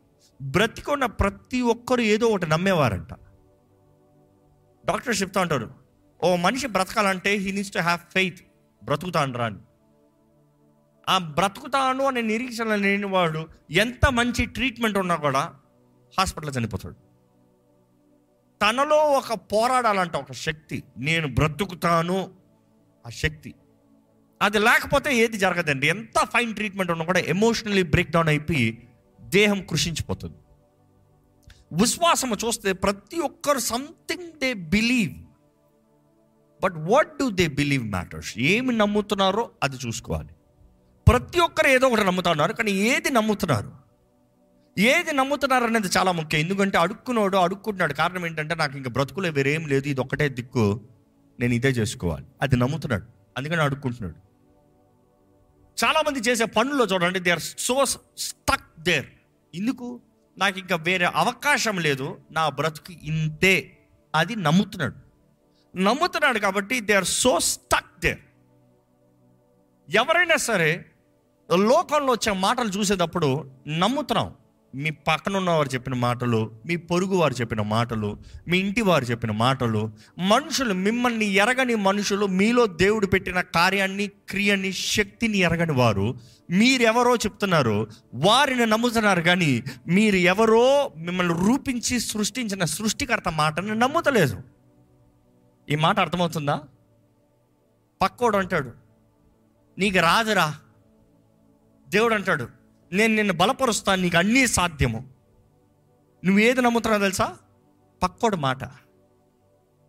బ్రతికున్న 0.43 1.07
ప్రతి 1.07 1.61
ఒక్కరు 1.61 2.01
ఏదో 2.01 2.27
ఒకటి 2.27 2.47
నమ్మేవారంట. 2.47 3.15
డాక్టర్స్ 4.87 5.23
చెప్తా 5.23 5.41
ఉంటారు 5.41 5.82
ఓ 6.25 6.37
మనిషి 6.37 6.67
బ్రతకాలంటే 6.67 7.35
he 7.35 7.53
needs 7.53 7.73
to 7.73 7.79
have 7.79 8.01
faith 8.13 8.39
బ్రతుకుతాను 8.85 9.39
రాని 9.39 9.57
ఆ 11.09 11.19
బ్రతుకుతాను 11.19 12.05
అనే 12.05 12.21
నిరీక్షణ 12.21 12.75
లేని 12.75 13.07
వాడు 13.07 13.49
ఎంత 13.71 14.07
మంచి 14.11 14.47
ట్రీట్మెంట్ 14.47 14.99
ఉన్నా 14.99 15.17
కూడా 15.17 15.55
హాస్పిటల్లో 16.19 16.53
చనిపోతాడు. 16.53 16.95
తనలో 18.63 18.97
ఒక 18.97 19.33
పోరాడాలంట 19.33 20.17
ఒక 20.17 20.33
శక్తి. 20.33 20.83
నేను 20.99 21.35
బ్రతుకుతాను 21.35 22.35
ఆ 23.07 23.09
శక్తి. 23.09 23.55
అది 24.43 24.59
లేకపోతే 24.59 25.17
ఏది 25.17 25.39
జరగదండి. 25.39 25.89
ఎంత 25.89 26.25
ఫైన్ 26.25 26.55
ట్రీట్మెంట్ 26.55 26.91
ఉన్నా 26.91 27.05
కూడా 27.05 27.21
ఎమోషనలీ 27.21 27.83
బ్రేక్ 27.83 28.11
డౌన్ 28.11 28.29
అయిపోయి 28.29 28.89
దేహం 29.21 29.63
కృషించిపోతుంది. 29.63 30.37
విశ్వాసము 31.73 32.37
చూస్తే 32.45 32.73
ప్రతి 32.73 33.19
ఒక్కరు 33.19 33.59
something 33.59 34.33
they 34.33 34.55
believe 34.55 35.32
but 36.63 36.75
what 36.77 37.19
do 37.19 37.31
they 37.31 37.47
believe 37.47 37.85
matters 37.85 38.39
ఏమి 38.39 38.77
నమ్ముతున్నారో 38.77 39.51
అది 39.63 39.77
చూసుకోవాలి. 39.87 40.29
ప్రతి 41.09 41.41
ఒక్కరు 41.41 41.69
ఏదో 41.69 41.87
ఒకటి 41.89 42.05
నమ్ముతున్నారు 42.05 42.53
కానీ 42.53 42.73
ఏది 42.73 43.11
నమ్ముతున్నారు? 43.11 43.73
ఏది 44.79 45.13
నమ్ముతున్నారు 45.13 45.65
అనేది 45.65 45.87
చాలా 45.87 46.13
ముఖ్యం. 46.13 46.41
ఎందుకంటే 46.41 46.79
అడుక్కున్నాడు 46.79 47.37
అడుక్కుంటున్నాడు. 47.37 47.93
కారణం 47.93 48.27
ఏంటంటే 48.27 48.55
నాకు 48.55 48.77
ఇంకా 48.77 48.91
బ్రతుకులే 48.91 49.31
వేరేం 49.31 49.67
లేదు 49.67 49.89
ఇది 49.89 50.01
ఒక్కటే 50.01 50.29
దిక్కు. 50.29 50.81
నేను 51.41 51.55
ఇదే 51.55 51.69
చేసుకోవాలి. 51.69 52.27
అది 52.43 52.57
నమ్ముతున్నాడు. 52.57 53.03
అందుకని 53.37 53.61
అడుక్కుంటున్నాడు. 53.61 54.17
చాలామంది 55.85 56.19
చేసే 56.19 56.45
పనుల్లో 56.45 56.85
చూడండి 56.85 57.21
they 57.21 57.31
are 57.31 57.41
so 57.59 57.85
stuck 58.19 58.81
there 58.81 59.07
ఎందుకు? 59.55 60.01
నాకు 60.39 60.59
ఇంకా 60.59 60.77
వేరే 60.77 61.07
అవకాశం 61.07 61.79
లేదు 61.79 62.19
నా 62.31 62.49
బ్రతుకు 62.49 62.93
ఇంతే. 62.93 63.79
అది 64.15 64.37
నమ్ముతున్నాడు. 64.37 65.02
నమ్ముతున్నాడు 65.77 66.39
కాబట్టి 66.39 66.81
they 66.81 66.95
are 66.95 67.05
so 67.05 67.41
stuck 67.41 68.01
there 68.01 68.19
ఎవరైనా 69.91 70.37
సరే 70.37 70.85
లోకంలో 71.57 72.13
వచ్చే 72.13 72.33
మాటలు 72.33 72.69
చూసేటప్పుడు 72.69 73.51
నమ్ముతున్నాం. 73.69 74.35
మీ 74.75 74.91
పక్కన 74.91 75.37
ఉన్నవారు 75.37 75.69
చెప్పిన 75.69 75.95
మాటలు 75.95 76.51
మీ 76.67 76.77
పొరుగు 76.77 77.17
వారు 77.17 77.35
చెప్పిన 77.35 77.61
మాటలు 77.61 78.19
మీ 78.49 78.59
ఇంటి 78.59 78.83
వారు 78.83 79.05
చెప్పిన 79.05 79.31
మాటలు 79.31 79.91
మనుషులు 80.19 80.75
మిమ్మల్ని 80.75 81.25
ఎరగని 81.25 81.75
మనుషులు 81.75 82.27
మీలో 82.27 82.67
దేవుడు 82.67 83.07
పెట్టిన 83.07 83.41
కార్యాన్ని 83.41 84.07
క్రియని 84.07 84.73
శక్తిని 84.73 85.39
ఎరగని 85.39 85.73
వారు 85.73 86.19
మీరెవరో 86.51 87.17
చెప్తున్నారు 87.17 87.89
వారిని 88.15 88.67
నమ్ముతున్నారు 88.67 89.21
కానీ 89.21 89.63
మీరు 89.89 90.17
ఎవరో 90.17 90.93
మిమ్మల్ని 90.97 91.35
రూపించి 91.35 92.01
సృష్టించిన 92.01 92.65
సృష్టికర్త 92.65 93.29
మాటని 93.29 93.75
నమ్ముతలేదు. 93.75 94.62
ఈ 95.71 95.75
మాట 95.75 96.01
అర్థమవుతుందా? 96.01 96.61
పక్కోడు 98.03 98.37
అంటాడు 98.37 98.73
నీకు 99.79 99.99
రాదురా. 99.99 100.55
దేవుడు 101.89 102.15
అంటాడు 102.15 102.49
నేను 102.93 103.15
నిన్ను 103.15 103.33
బలపరుస్తాను 103.33 104.03
నీకు 104.03 104.19
అన్నీ 104.19 104.47
సాధ్యము. 104.47 105.09
నువ్వు 106.25 106.43
ఏది 106.43 106.63
నమ్ముతున్నావు 106.63 107.03
తెలుసా? 107.03 107.37
పక్కోడు 108.03 108.37
మాట. 108.37 108.65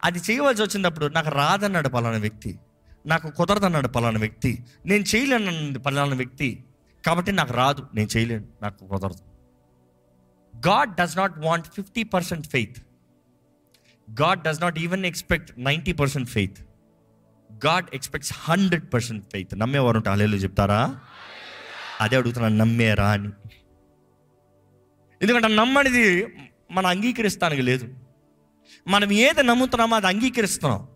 అది 0.04 0.20
చేయవలసి 0.20 0.62
వచ్చినప్పుడు 0.62 1.06
నాకు 1.06 1.30
రాదన్నాడు 1.30 1.90
పలానా 1.90 2.18
వ్యక్తి 2.18 2.60
నాకు 3.06 3.32
కుదరదన్నాడు 3.32 3.88
పలానా 3.88 4.20
వ్యక్తి 4.20 4.66
నేను 4.86 5.04
చేయలేనన్నది 5.16 5.80
పలానా 5.80 6.16
వ్యక్తి 6.16 6.64
కాబట్టి 7.06 7.32
నాకు 7.32 7.54
రాదు 7.54 7.88
నేను 7.96 8.10
చేయలేను 8.18 8.48
నాకు 8.62 8.88
కుదరదు. 8.88 9.24
God 10.68 10.96
does 10.96 11.18
not 11.18 11.40
want 11.40 11.68
fifty 11.68 12.04
percent 12.04 12.48
faith 12.48 12.78
God 14.12 14.44
does 14.44 14.62
not 14.62 14.80
even 14.80 15.06
expect 15.06 15.60
ninety 15.60 15.92
percent 15.92 16.30
faith 16.30 16.58
God 17.66 17.86
expects 17.94 18.34
hundred 18.38 18.94
percent 18.94 19.26
faith 19.32 19.60
నమ్మేవారు 19.60 19.98
ఉంటా 19.98 20.12
అలేలు 20.12 20.36
చెప్తారా? 20.36 21.00
అదే 22.02 22.16
అడుగుతున్నాను 22.16 22.58
నమ్మేరా 22.58 23.12
అని. 23.12 23.30
ఎందుకంటే 25.22 25.48
నమ్మనిది 25.48 26.28
మనం 26.72 26.86
అంగీకరిస్తానికి 26.86 27.62
లేదు. 27.62 27.94
మనం 28.88 29.12
ఏది 29.12 29.44
నమ్ముతున్నామో 29.44 29.96
అది 29.96 30.08
అంగీకరిస్తున్నాం. 30.08 30.88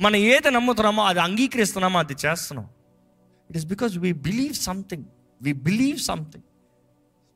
మనం 0.00 0.16
ఏది 0.16 0.50
నమ్ముతున్నామో 0.50 1.04
అది 1.04 1.20
అంగీకరిస్తున్నామో 1.20 1.98
అది 1.98 2.16
చేస్తున్నాం. 2.26 2.68
It 3.50 3.56
is 3.56 3.66
because 3.66 3.98
we 3.98 4.12
believe 4.12 4.54
something 4.54 5.04
we 5.42 5.52
believe 5.52 5.98
something 5.98 6.44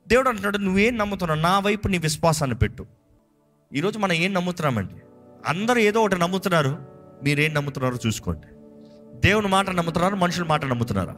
దేవుడు 0.09 0.29
అంటున్నాడు 0.29 0.59
నువ్వేం 0.59 0.99
నమ్ముతున్నావు? 0.99 1.41
నా 1.41 1.59
వైపు 1.59 1.89
నీ 1.89 1.99
విశ్వాసాన్ని 1.99 2.57
పెట్టు. 2.57 2.98
ఈరోజు 3.77 3.99
మనం 3.99 4.13
ఏం 4.13 4.35
నమ్ముతున్నామండి? 4.35 4.95
అందరూ 5.47 5.79
ఏదో 5.79 6.01
ఒకటి 6.01 6.19
నమ్ముతున్నారు. 6.19 6.79
మీరేం 7.23 7.55
నమ్ముతున్నారో 7.55 7.99
చూసుకోండి. 8.07 8.47
దేవుని 9.21 9.49
మాట 9.49 9.71
నమ్ముతున్నారు? 9.71 10.15
మనుషుల 10.15 10.45
మాట 10.45 10.65
నమ్ముతున్నారా? 10.65 11.17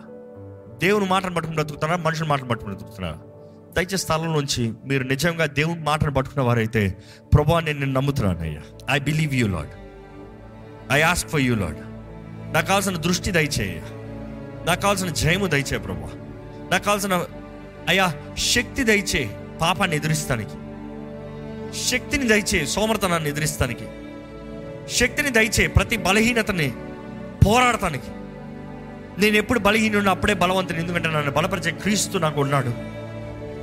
దేవుని 0.83 1.07
మాటను 1.07 1.35
పట్టుకుని 1.35 1.55
బ్రతుకుతున్నారా? 1.55 2.03
మనుషుల 2.03 2.27
మాటను 2.27 2.49
పట్టుకుని 2.49 2.77
బ్రతుకుతున్నారా? 2.77 3.19
దయచేసి 3.77 3.97
స్థలం 3.97 4.33
నుంచి 4.33 4.73
మీరు 4.85 5.03
నిజంగా 5.05 5.47
దేవుని 5.47 5.83
మాటను 5.83 6.15
పట్టుకున్న 6.15 6.43
వారైతే 6.45 6.97
ప్రభా 7.35 7.61
నేను 7.61 7.79
నిన్ను 7.79 8.01
నమ్ముతున్నాను 8.01 8.41
అయ్యా 8.41 8.63
I 8.91 8.99
believe 8.99 9.35
you 9.35 9.47
Lord 9.49 9.71
I 10.93 11.01
ask 11.03 11.31
for 11.31 11.41
you 11.41 11.55
Lord 11.55 11.79
నాకు 12.55 12.67
కావాల్సిన 12.67 12.97
దృష్టి 12.97 13.31
దయచేయ 13.31 13.81
నాకు 14.67 14.81
కావాల్సిన 14.81 15.09
జయము 15.09 15.47
దయచే 15.47 15.79
ప్రభా. 15.79 16.11
నాకు 16.71 16.85
కావాల్సిన 16.85 17.27
అయ్యా 17.89 18.15
శక్తి 18.37 18.85
దయచే 18.85 19.37
పాపాన్ని 19.61 19.97
ఎదురిస్తానికి. 19.97 20.57
శక్తిని 21.75 22.29
దయచే 22.29 22.67
సోమర్తనాన్ని 22.67 23.29
ఎదిరిస్తానికి. 23.29 23.85
శక్తిని 24.93 25.31
దయచే 25.31 25.67
ప్రతి 25.67 25.97
బలహీనతని 25.97 26.73
పోరాడటానికి. 27.47 28.11
నేను 29.21 29.37
ఎప్పుడు 29.37 29.59
బలహీనుడు 29.59 30.11
అప్పుడే 30.11 30.35
బలవంతుని 30.35 30.79
ఎందుకంటే 30.79 31.09
నన్ను 31.09 31.31
బలపరిచే 31.31 31.71
క్రీస్తు 31.71 32.19
నాకు 32.19 32.41
ఉన్నాడు. 32.41 32.73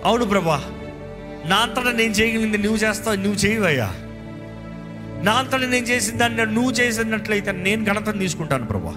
అవును 0.06 0.26
ప్రభా 0.26 0.62
నా 1.46 1.56
అంతటా 1.56 1.92
నేను 1.92 2.14
చేయగలిగింది 2.14 2.58
నువ్వు 2.58 2.78
చేస్తావు 2.78 3.16
నువ్వు 3.16 3.34
చేయవయ్యా. 3.34 3.94
నా 5.24 5.32
అంతటా 5.32 5.58
నేను 5.58 5.86
చేసిన 5.86 6.18
దాన్ని 6.18 6.46
నువ్వు 6.46 6.72
చేసినట్లయితే 6.72 7.52
నేను 7.52 7.86
ఘనతను 7.86 8.20
తీసుకుంటాను 8.20 8.66
ప్రభా. 8.66 8.92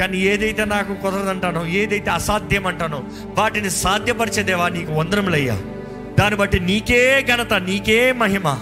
కానీ 0.00 0.18
ఏదైతే 0.18 0.64
నాకు 0.64 0.94
కుదరదంటానో 0.94 1.66
ఏదైతే 1.66 2.10
అసాధ్యం 2.10 2.66
అంటానో 2.66 3.04
వాటిని 3.24 3.70
సాధ్యపరిచేదేవా 3.70 4.68
నీకు 4.68 4.92
వందరములయ్యా 4.92 5.58
దాన్ని 6.18 6.38
బట్టి 6.38 6.60
నీకే 6.60 7.22
ఘనత 7.22 7.54
నీకే 7.54 8.12
మహిమ. 8.12 8.58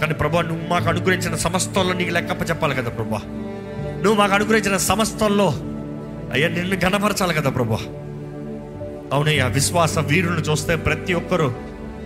కానీ 0.00 0.14
ప్రభా 0.14 0.42
నువ్వు 0.42 0.68
మాకు 0.68 0.88
అనుగ్రహించిన 0.88 1.34
సమస్తంలో 1.34 1.92
నీకు 1.92 2.10
లెక్కప్ప 2.10 2.50
చెప్పాలి 2.50 2.74
కదా 2.74 2.90
ప్రభా. 2.90 3.20
నువ్వు 4.02 4.14
మాకు 4.14 4.34
అనుగ్రహించిన 4.34 4.76
సమస్తల్లో 4.76 5.54
అయ్యా 6.32 6.48
నిన్ను 6.48 6.76
ఘనపరచాలి 6.76 7.34
కదా 7.34 7.50
ప్రభా. 7.50 7.78
అవునయ్యా 9.12 9.46
విశ్వాస 9.46 9.98
వీరులను 9.98 10.40
చూస్తే 10.40 10.76
ప్రతి 10.76 11.14
ఒక్కరూ 11.14 11.52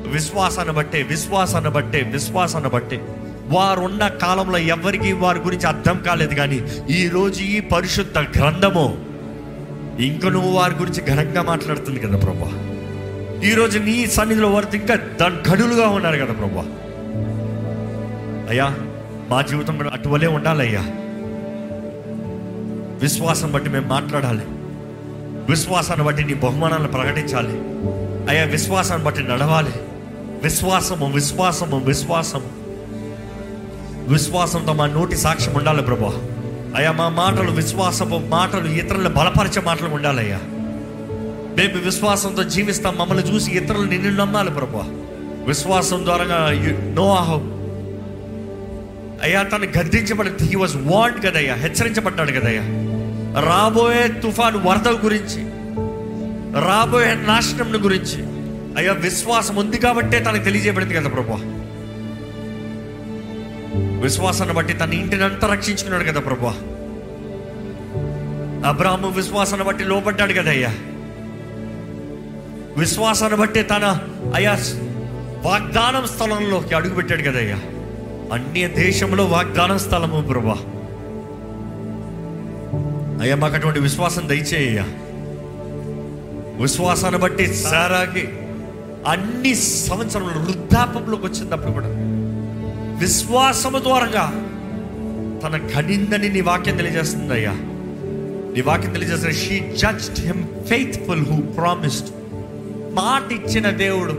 విశ్వాసాన్ని 0.07 0.75
బట్టే 0.75 1.03
విశ్వాసాన్ని 1.03 1.71
బట్టే 1.71 2.01
విశ్వాసాన్ని 2.03 2.71
బట్టే. 2.71 3.01
వారు 3.47 3.81
ఉన్న 3.81 4.09
కాలంలో 4.09 4.59
ఎవరికి 4.59 5.13
వారి 5.13 5.39
గురించి 5.39 5.67
అర్థం 5.67 6.03
కాలేదు 6.07 6.35
కానీ 6.35 6.63
ఈ 6.91 7.09
రోజు 7.09 7.43
ఈ 7.43 7.61
పరిశుద్ధ 7.61 8.19
గ్రంథము 8.19 8.99
ఇంక 10.03 10.27
నువ్వు 10.27 10.51
వారి 10.51 10.75
గురించి 10.75 11.07
ఘనంగా 11.07 11.43
మాట్లాడుతుంది 11.43 12.01
కదా 12.01 12.19
ప్రభా. 12.19 12.76
ఈరోజు 13.45 13.79
నీ 13.79 14.07
సన్నిధిలో 14.07 14.51
వారు 14.51 14.77
ఇంకా 14.77 14.99
గడులుగా 15.53 15.89
ఉన్నారు 15.89 16.17
కదా 16.17 16.33
ప్రభు. 16.33 16.59
అయ్యా 18.51 18.77
మా 19.31 19.43
జీవితం 19.43 19.89
అటువలే 19.93 20.27
ఉండాలయ్యా. 20.27 20.81
విశ్వాసం 23.01 23.53
బట్టి 23.53 23.71
మేము 23.71 23.87
మాట్లాడాలి. 23.87 24.43
విశ్వాసాన్ని 25.51 26.07
బట్టి 26.07 26.25
నీ 26.25 26.35
బహుమానాలను 26.35 26.89
ప్రకటించాలి. 26.89 27.53
అయ్యా 28.31 28.45
విశ్వాసాన్ని 28.45 29.07
బట్టి 29.07 29.23
నడవాలి. 29.23 29.71
విశ్వాసము 30.43 31.13
విశ్వాసము 31.13 31.79
విశ్వాసము. 31.79 32.67
విశ్వాసంతో 34.13 34.73
మా 34.73 34.87
నోటి 34.87 35.17
సాక్ష్యం 35.17 35.55
ఉండాలి 35.55 35.83
ప్రభా. 35.83 36.23
అయ్యా 36.77 36.93
మా 36.93 37.09
మాటలు 37.09 37.51
విశ్వాసపు 37.51 38.21
మాటలు 38.29 38.69
ఇతరులను 38.69 39.11
బలపరిచే 39.11 39.63
మాటలు 39.63 39.89
ఉండాలయ్యా. 39.89 40.41
మేము 41.57 41.85
విశ్వాసంతో 41.85 42.43
జీవిస్తాం. 42.43 42.99
మమ్మల్ని 42.99 43.35
చూసి 43.35 43.51
ఇతరులు 43.51 43.83
నిన్ను 43.83 44.11
నమ్మాలి 44.11 44.51
ప్రభు. 44.51 44.77
విశ్వాసం 45.47 46.05
ద్వారా 46.05 46.25
నోహం 46.95 47.57
అయ్యా 49.23 49.43
తను 49.43 49.65
గద్దించబడి 49.65 50.45
హీ 50.45 50.55
వాజ్ 50.55 50.77
వాంట్ 50.77 51.27
కదయ్యా 51.27 51.55
హెచ్చరించబడ్డాడు 51.55 52.31
కదయ్యా. 52.31 52.63
రాబోయే 53.41 54.09
తుఫాను 54.09 54.59
వరద 54.59 54.89
గురించి 54.89 55.43
రాబోయే 56.65 57.15
నాశనం 57.15 57.85
గురించి. 57.85 58.27
అయ్యా 58.77 58.93
విశ్వాసం 58.93 59.57
ఉంది 59.57 59.77
కాబట్టే 59.77 60.21
తనకు 60.21 60.45
తెలియజేయబడింది 60.45 60.95
కదా 60.95 61.09
ప్రభు. 61.09 61.33
విశ్వాసాన్ని 64.03 64.55
బట్టి 64.55 64.73
తన 64.73 64.93
ఇంటిని 64.93 65.25
అంతా 65.25 65.53
రక్షించుకున్నాడు 65.53 66.05
కదా 66.05 66.21
ప్రభు. 66.21 66.47
అబ్రాహ్మ 68.67 69.07
విశ్వాసాన్ని 69.07 69.67
బట్టి 69.67 69.85
లోపడ్డాడు 69.85 70.33
కదయ్యా. 70.33 70.75
విశ్వాసాన్ని 72.77 73.39
బట్టి 73.39 73.63
తన 73.63 73.99
అయ్యా 74.35 74.53
వాగ్దానం 75.43 76.07
స్థలంలోకి 76.07 76.75
అడుగుపెట్టాడు 76.75 77.23
కదయ్యా. 77.23 77.57
అన్య 78.33 78.69
దేశంలో 78.69 79.25
వాగ్దానం 79.25 79.79
స్థలము 79.79 80.23
ప్రభా. 80.23 80.57
అయ్యా 83.23 83.37
మాకు 83.37 83.55
అటువంటి 83.55 83.81
విశ్వాసం 83.81 84.29
దయచేయ్యా 84.29 84.87
విశ్వాసాన్ని 86.61 87.21
బట్టి 87.21 87.55
సారాకి 87.55 88.29
అన్ని 89.07 89.55
సంవత్సరంలో 89.55 90.43
వృద్ధాపంలోకి 90.43 91.27
వచ్చినప్పుడు 91.27 91.73
కూడా 91.73 91.87
విశ్వాసము 92.99 93.79
ద్వారంగా 93.79 94.31
తన 95.45 95.57
కనిందని 95.75 96.29
నీ 96.29 96.41
వాక్యం 96.41 96.77
తెలియజేస్తుంది 96.77 97.35
అయ్యా. 97.35 97.53
నీ 98.55 98.61
వాక్యం 98.61 98.93
తెలియజేస్తుంది. 98.93 99.35
She 99.35 99.77
judged 99.77 100.27
him 100.27 100.67
faithful 100.69 101.27
who 101.27 101.37
promised 101.37 102.09
మాట 102.97 103.33
ఇచ్చిన 103.33 103.71
దేవుడు 103.71 104.13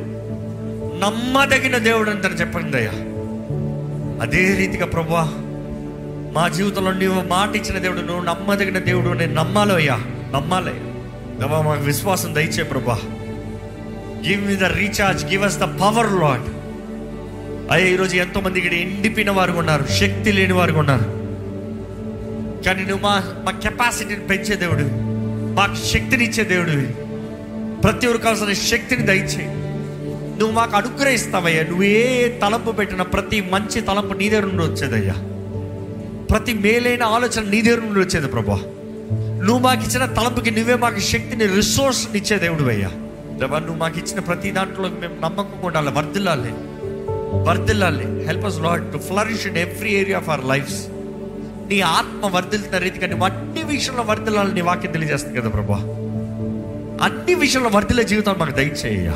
నమ్మదగిన 1.00 1.78
దేవుడు 1.78 2.10
అని 2.10 2.20
చెప్పండి 2.20 2.42
చెప్పింది 2.42 2.78
అయ్యా. 2.78 2.96
అదే 4.22 4.56
రీతిగా 4.58 4.86
ప్రభా 4.86 5.24
మా 6.34 6.48
జీవితంలో 6.48 6.92
నువ్వు 6.92 7.22
మాట 7.28 7.56
ఇచ్చిన 7.56 7.78
దేవుడు 7.78 8.02
నువ్వు 8.02 8.24
నమ్మదగిన 8.24 8.80
దేవుడు 8.80 9.18
నేను 9.18 9.34
నమ్మాలో 9.34 9.76
అయ్యా 9.76 9.98
నమ్మాలి. 10.34 10.74
దవా 11.42 11.62
మాకు 11.62 11.82
విశ్వాసం 11.82 12.36
దయచే 12.36 12.64
ప్రభా 12.64 12.98
give 14.28 14.48
me 14.48 14.56
the 14.56 14.64
recharge 14.64 15.26
give 15.26 15.44
us 15.44 15.60
the 15.60 15.64
power 15.64 16.14
Lord 16.22 16.48
అయ్యా 17.72 17.88
ఈరోజు 17.88 18.16
ఎంతో 18.16 18.42
మంది 18.42 18.60
ఇక్కడ 18.60 18.74
ఎండిపోయిన 18.74 19.32
వారు 19.32 19.52
ఉన్నారు 19.52 19.86
శక్తి 19.92 20.32
లేని 20.32 20.54
వారు 20.54 20.74
ఉన్నారు. 20.74 21.08
కానీ 22.64 22.82
నువ్వు 22.82 23.02
మా 23.04 23.14
మా 23.46 23.52
కెపాసిటీని 23.52 24.28
పెంచే 24.28 24.56
దేవుడు 24.56 24.86
మాకు 25.54 25.76
శక్తిని 25.88 26.26
ఇచ్చే 26.26 26.44
దేవుడివి. 26.44 26.88
ప్రతి 27.88 28.08
ఒక్కరు 28.08 28.24
కావాల్సిన 28.24 28.54
శక్తిని 28.54 29.04
దయచేయి. 29.04 29.48
నువ్వు 30.40 30.52
మాకు 30.52 30.76
అనుగ్రహిస్తావయ్యా. 30.76 31.64
నువ్వు 31.64 31.84
ఏ 31.84 32.28
తలంపు 32.28 32.72
పెట్టిన 32.72 33.02
ప్రతి 33.02 33.42
మంచి 33.42 33.82
తలంపు 33.82 34.14
నీ 34.14 34.30
దగ్గర 34.30 34.46
నుండి 34.46 34.64
వచ్చేదయ్యా. 34.64 35.14
ప్రతి 36.32 36.54
మేలైన 36.54 37.04
ఆలోచన 37.04 37.50
నీ 37.50 37.62
దగ్గర 37.62 37.80
నుండి 37.80 38.00
వచ్చేది 38.00 38.28
ప్రభా. 38.28 38.60
నువ్వు 39.44 39.60
మాకు 39.60 39.84
ఇచ్చిన 39.84 40.06
తలంపుకి 40.06 40.52
నువ్వే 40.52 40.76
మాకు 40.76 41.00
శక్తిని 41.00 41.48
రిసోర్స్ 41.48 42.08
ఇచ్చే 42.16 42.38
దేవుడు 42.38 42.64
అయ్యా 42.64 42.90
ప్రభా 43.40 43.60
నువ్వు 43.60 43.76
మాకు 43.76 44.00
ఇచ్చిన 44.00 44.20
ప్రతి 44.20 44.52
దాంట్లో 44.52 44.90
మేము 44.90 45.14
నమ్మకం 45.24 45.62
ఉండాలి 45.64 45.90
వర్దిల్లాలి 45.92 46.52
వర్దిల్లాలి 47.48 48.26
help 48.26 48.46
us 48.46 48.60
Lord 48.60 48.94
to 48.94 48.98
flourish 48.98 49.48
in 49.48 49.58
every 49.58 49.90
area 49.90 50.18
of 50.18 50.30
our 50.30 50.46
lives 50.46 50.88
నీ 51.70 51.82
ఆత్మ 51.82 52.26
వర్ధిల్తున్న 52.26 52.78
రీతిగా 52.78 53.08
నువ్వు 53.08 53.26
అన్ని 53.26 53.64
విషయంలో 53.64 54.04
వర్దిల్లాలి 54.04 54.54
నీ 54.54 54.62
వాక్యం 54.62 54.92
తెలియజేస్తుంది 54.92 55.42
కదా 55.42 55.50
ప్రభా. 55.50 56.07
అన్ని 57.02 57.34
విషయంలో 57.34 57.70
వర్ధిల్లే 57.70 58.04
జీవితం 58.04 58.36
మాకు 58.40 58.52
దయచేయ్యా. 58.52 59.12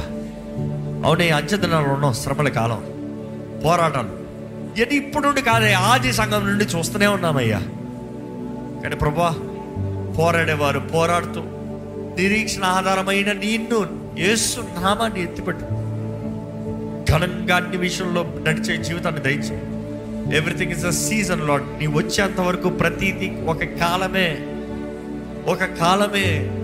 అవునే 1.06 1.30
అంచెదినాలు 1.30 1.88
ఉన్నాం 1.88 2.14
శ్రమల 2.14 2.50
కాలం 2.50 2.82
పోరాటాలు. 3.66 4.22
ఇది 4.82 4.96
ఇప్పుడు 4.96 5.28
నుండి 5.28 5.42
కాదే 5.42 5.74
ఆది 5.74 6.14
సంఘం 6.14 6.48
నుండి 6.48 6.66
చూస్తూనే 6.66 7.08
ఉన్నామయ్యా. 7.08 7.60
కానీ 8.84 8.96
ప్రభా 8.96 9.36
పోరాడేవారు 10.20 10.80
పోరాడుతూ 10.80 11.42
నిరీక్షణ 12.20 12.64
ఆధారమైన 12.64 13.32
నిన్ను 13.32 14.02
యేసు 14.20 14.60
నామాన్ని 14.60 15.24
ఎత్తిపెట్టు. 15.24 15.66
ఘనంగా 17.12 17.56
అన్ని 17.56 17.78
విషయంలో 17.78 18.34
నడిచే 18.48 18.84
జీవితాన్ని 18.84 19.22
దయచే 19.22 19.56
everything 20.38 20.72
is 20.72 20.86
a 20.86 20.90
season 20.90 21.48
lot 21.48 21.64
నీ 21.80 21.88
వచ్చేంత 21.88 22.40
వరకు 22.42 22.70
ప్రతిదీ 22.70 23.32
ఒక 23.46 23.64
కాలమే 23.64 24.30
ఒక 25.52 25.64
కాలమే 25.64 26.58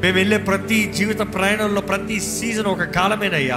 మేము 0.00 0.16
వెళ్ళే 0.16 0.38
ప్రతి 0.38 0.92
జీవిత 0.96 1.18
ప్రయాణంలో 1.18 1.80
ప్రతి 1.80 2.20
సీజన్ 2.20 2.66
ఒక 2.66 2.82
కాలమేనయ్యా. 2.82 3.56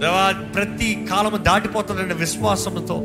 దేవా, 0.00 0.42
ప్రతి 0.54 1.06
కాలము 1.10 1.36
దాటిపోతుందండి 1.36 2.14
విశ్వాసముతో 2.14 3.02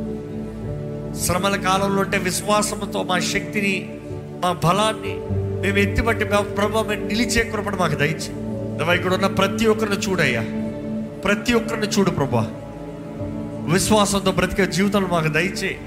శ్రమల 1.22 1.56
కాలంలో 1.56 2.02
ఉంటే 2.02 2.18
విశ్వాసముతో 2.18 3.04
మా 3.04 3.20
శక్తిని 3.20 4.00
మా 4.44 4.52
బలాన్ని 4.52 5.16
మేము 5.62 5.78
ఎత్తిబట్టి 5.78 6.26
ప్రభావ 6.26 6.88
మేము 6.90 7.06
నిలిచే 7.06 7.44
కృపణ 7.44 7.76
మాకు 7.76 7.96
దయచి. 7.96 8.34
దేవా, 8.78 8.94
ఇక్కడ 8.94 9.14
ఉన్న 9.14 9.28
ప్రతి 9.28 9.66
ఒక్కరిని 9.66 9.96
చూడయ్యా. 9.96 10.42
ప్రతి 11.20 11.54
ఒక్కరిని 11.54 11.88
చూడు 11.88 12.10
ప్రభా. 12.10 12.52
విశ్వాసంతో 13.74 14.32
బ్రతికే 14.32 14.66
జీవితంలో 14.66 15.08
మాకు 15.08 15.28
దయచే. 15.28 15.80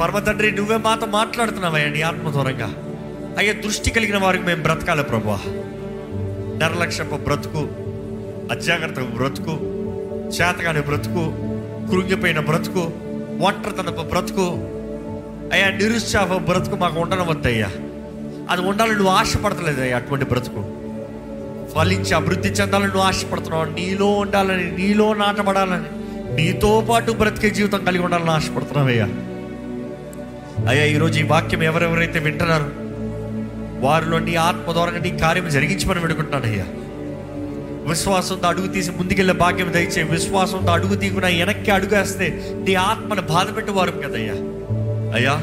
పరమ 0.00 0.18
తండ్రి 0.18 0.50
నువ్వే 0.52 0.76
మాతో 0.76 1.06
మాట్లాడుతున్నావయ్యా 1.06 1.88
నీ 1.88 2.02
ఆత్మ 2.02 2.30
దూరంగా. 2.30 2.85
అయ్యా 3.38 3.52
దృష్టి 3.52 3.90
కలిగిన 3.90 4.18
వారికి 4.18 4.44
మేము 4.44 4.62
బ్రతకాలి 4.62 5.02
ప్రభా. 5.02 5.40
నిర్లక్ష్యపు 6.58 7.16
బ్రతుకు 7.16 7.68
అజాగ్రత్త 8.50 9.00
బ్రతుకు 9.00 9.54
చేతగాని 10.28 10.80
బ్రతుకు 10.80 11.24
కృంగిపోయిన 11.90 12.40
బ్రతుకు 12.40 12.90
ఒంటరితనపు 13.40 14.02
బ్రతుకు. 14.02 14.46
అయ్యా 15.52 15.68
నిరుత్సాహ 15.70 16.36
బ్రతుకు 16.36 16.76
మాకు 16.76 17.00
ఉండడం 17.00 17.26
వద్దయ్యా 17.26 17.70
అది 18.50 18.60
ఉండాలని 18.60 18.94
నువ్వు 18.94 19.12
ఆశపడతలేదు 19.12 19.80
అయ్యా 19.80 19.96
అటువంటి 19.96 20.24
బ్రతుకు. 20.24 20.62
ఫలించి 21.74 22.14
అభివృద్ధి 22.14 22.48
చెందాలని 22.48 22.86
నువ్వు 22.86 23.02
ఆశపడుతున్నావు. 23.02 23.64
నీలో 23.64 24.06
ఉండాలని 24.06 24.76
నీలో 24.76 25.14
నాటబడాలని 25.14 25.88
నీతో 26.36 26.86
పాటు 26.90 27.12
బ్రతికే 27.12 27.50
జీవితం 27.50 27.84
కలిగి 27.84 28.04
ఉండాలని 28.04 28.30
ఆశపడుతున్నావయ్యా 28.30 29.08
అయ్యా 30.68 30.84
ఈరోజు 30.84 31.20
ఈ 31.20 31.22
వాక్యం 31.22 31.62
ఎవరెవరైతే 31.62 32.18
వింటున్నారో 32.18 32.68
వారిలో 33.80 34.18
నీ 34.18 34.34
ఆత్మ 34.34 34.72
ద్వారా 34.72 34.90
నీ 34.90 35.18
కార్యం 35.18 35.48
జరిగించమని 35.48 36.00
వేడుకుంటున్నాను 36.00 36.52
అయ్యా. 36.52 36.64
విశ్వాసంతో 37.88 38.48
అడుగు 38.48 38.66
తీసి 38.66 38.90
ముందుకెళ్ళే 38.90 39.34
భాగ్యం 39.34 39.72
దయచే 39.72 40.02
విశ్వాసంతో 40.02 40.72
అడుగు 40.72 40.94
తీయకుండా 40.94 41.26
వెనక్కి 41.26 41.70
అడుగేస్తే 41.70 42.54
నీ 42.66 42.74
ఆత్మను 42.74 43.22
బాధ 43.22 43.56
పెట్టేవారు 43.56 43.90
కదయ్యా. 43.90 44.32
అయ్యా 45.14 45.36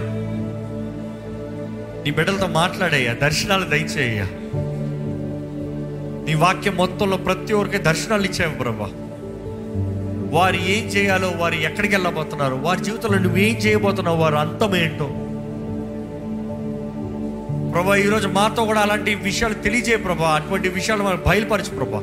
నీ 2.05 2.11
బిడ్డలతో 2.11 2.47
మాట్లాడయ్యా 2.47 3.13
దర్శనాలు 3.13 3.69
దయచేయ్యా 3.69 4.27
నీ 6.27 6.33
వాక్యం 6.33 6.75
మొత్తంలో 6.75 7.17
ప్రతి 7.17 7.53
ఒక్కరికి 7.53 7.83
దర్శనాలు 7.83 8.23
ఇచ్చావు 8.23 8.57
ప్రభా. 8.57 8.89
వారు 10.39 10.55
ఏం 10.55 10.85
చేయాలో 10.85 11.31
వారు 11.37 11.53
ఎక్కడికి 11.53 11.95
వెళ్ళబోతున్నారు? 11.95 12.55
వారి 12.55 12.83
జీవితంలో 12.83 13.19
నువ్వు 13.19 13.37
ఏం 13.37 13.55
చేయబోతున్నావు? 13.55 14.17
వారు 14.17 14.35
అంతం 14.35 14.75
ఏంటో 14.75 15.22
ప్రభా 17.73 17.95
ఈరోజు 17.95 18.27
మాతో 18.27 18.65
కూడా 18.65 18.81
అలాంటి 18.81 19.15
విషయాలు 19.27 19.53
తెలియజేయ 19.53 19.97
ప్రభా. 19.97 20.29
అటువంటి 20.29 20.69
విషయాలు 20.69 21.03
మనం 21.03 21.21
బయలుపరచు 21.27 21.71
ప్రభా. 21.77 22.01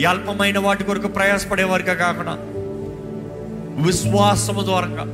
ఈ 0.00 0.04
అల్పమైన 0.04 0.58
వాటి 0.58 0.84
కొరకు 0.84 1.08
ప్రయాసపడేవారిగా 1.08 1.94
కాకుండా 1.94 2.34
విశ్వాసము 3.86 4.62
ద్వారా 4.62 5.04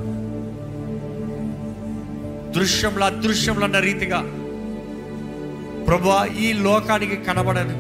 దృశ్యంలో 2.56 3.04
అదృశ్యంలో 3.06 3.64
అన్న 3.64 3.78
రీతిగా 3.78 4.18
ప్రభా 5.86 6.26
ఈ 6.38 6.52
లోకానికి 6.52 7.16
కనబడని 7.16 7.76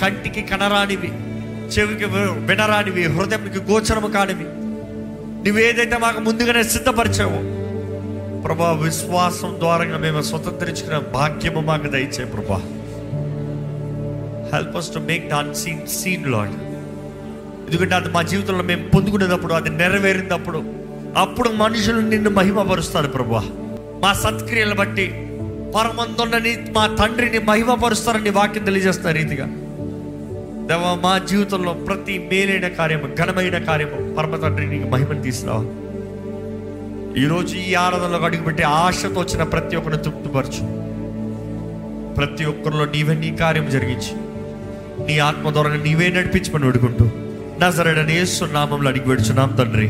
కంటికి 0.00 0.42
కనరానివి 0.42 1.10
చెవికి 1.68 2.06
వినరానివి 2.48 3.04
హృదయంకి 3.06 3.60
గోచరము 3.70 4.06
కానివి 4.06 4.46
నువ్వేదైతే 5.44 5.96
మాకు 5.98 6.20
ముందుగానే 6.20 6.62
సిద్ధపరిచావో 6.62 7.40
ప్రభా 8.44 8.72
విశ్వాసం 8.72 9.56
ద్వారా 9.58 9.84
మేము 9.84 10.22
స్వతంత్రించుకున్న 10.22 10.98
భాగ్యము 10.98 11.60
మాకు 11.60 11.86
దయచే 11.86 12.24
ప్రభా. 12.24 12.56
Help 14.54 14.76
us 14.76 14.94
to 14.94 14.98
make 14.98 15.30
the 15.30 15.32
unseen 15.32 15.86
seen 15.86 16.26
lord 16.26 16.50
ఎందుకంటే 17.68 17.94
అది 17.94 18.08
మా 18.08 18.22
జీవితంలో 18.22 18.64
మేము 18.64 18.88
పొందుకునేటప్పుడు 18.88 19.54
అది 19.54 19.70
నెరవేరినప్పుడు 19.70 20.62
అప్పుడు 21.16 21.48
మనుషులు 21.48 22.00
నిన్ను 22.00 22.30
మహిమపరుస్తారు 22.30 23.08
ప్రభా. 23.08 23.42
మా 24.02 24.12
సత్క్రియలు 24.12 24.74
బట్టి 24.74 25.06
పరమందున్నని 25.76 26.64
మా 26.72 26.86
తండ్రిని 26.86 27.38
మహిమపరుస్తారని 27.38 28.30
వాక్యం 28.30 28.64
తెలియజేస్తున్న 28.64 29.10
రీతిగా. 29.10 29.46
దేవా 30.66 30.94
మా 31.02 31.18
జీవితంలో 31.18 31.72
ప్రతి 31.72 32.18
మేలైన 32.18 32.68
కార్యము 32.68 33.14
ఘనమైన 33.14 33.58
కార్యము 33.58 34.14
పరమ 34.14 34.36
తండ్రిని 34.36 34.90
మహిమను 34.90 35.22
తీసుకురావాలి 35.22 35.83
ఈరోజు 37.18 37.56
ఈ 37.56 37.74
ఆరాధనలో 37.74 38.24
అడుగుపెట్టి 38.24 38.62
ఆశతో 38.62 39.20
వచ్చిన 39.20 39.42
ప్రతి 39.42 39.76
ఒక్కరిని 39.76 40.02
తృప్తిపరచు. 40.02 40.84
ప్రతి 42.14 42.44
ఒక్కరిలో 42.44 42.84
నీవే 42.84 43.14
నీ 43.14 43.36
కార్యం 43.36 43.70
జరిగించి. 43.70 44.12
నీ 45.06 45.18
ఆత్మ 45.18 45.50
ద్వారా 45.50 45.76
నీవే 45.76 46.08
నడిపించమని 46.08 46.64
వేడుకుంటూ 46.64 47.10
నా 47.58 47.70
సరైన 47.70 48.24
నామంలో 48.52 48.90
అడిగి 48.90 49.04
పెడుచున్నాం 49.04 49.48
తండ్రి. 49.48 49.88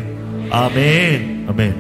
ఆమెన్. 0.55 1.49
ఆమెన్. 1.49 1.75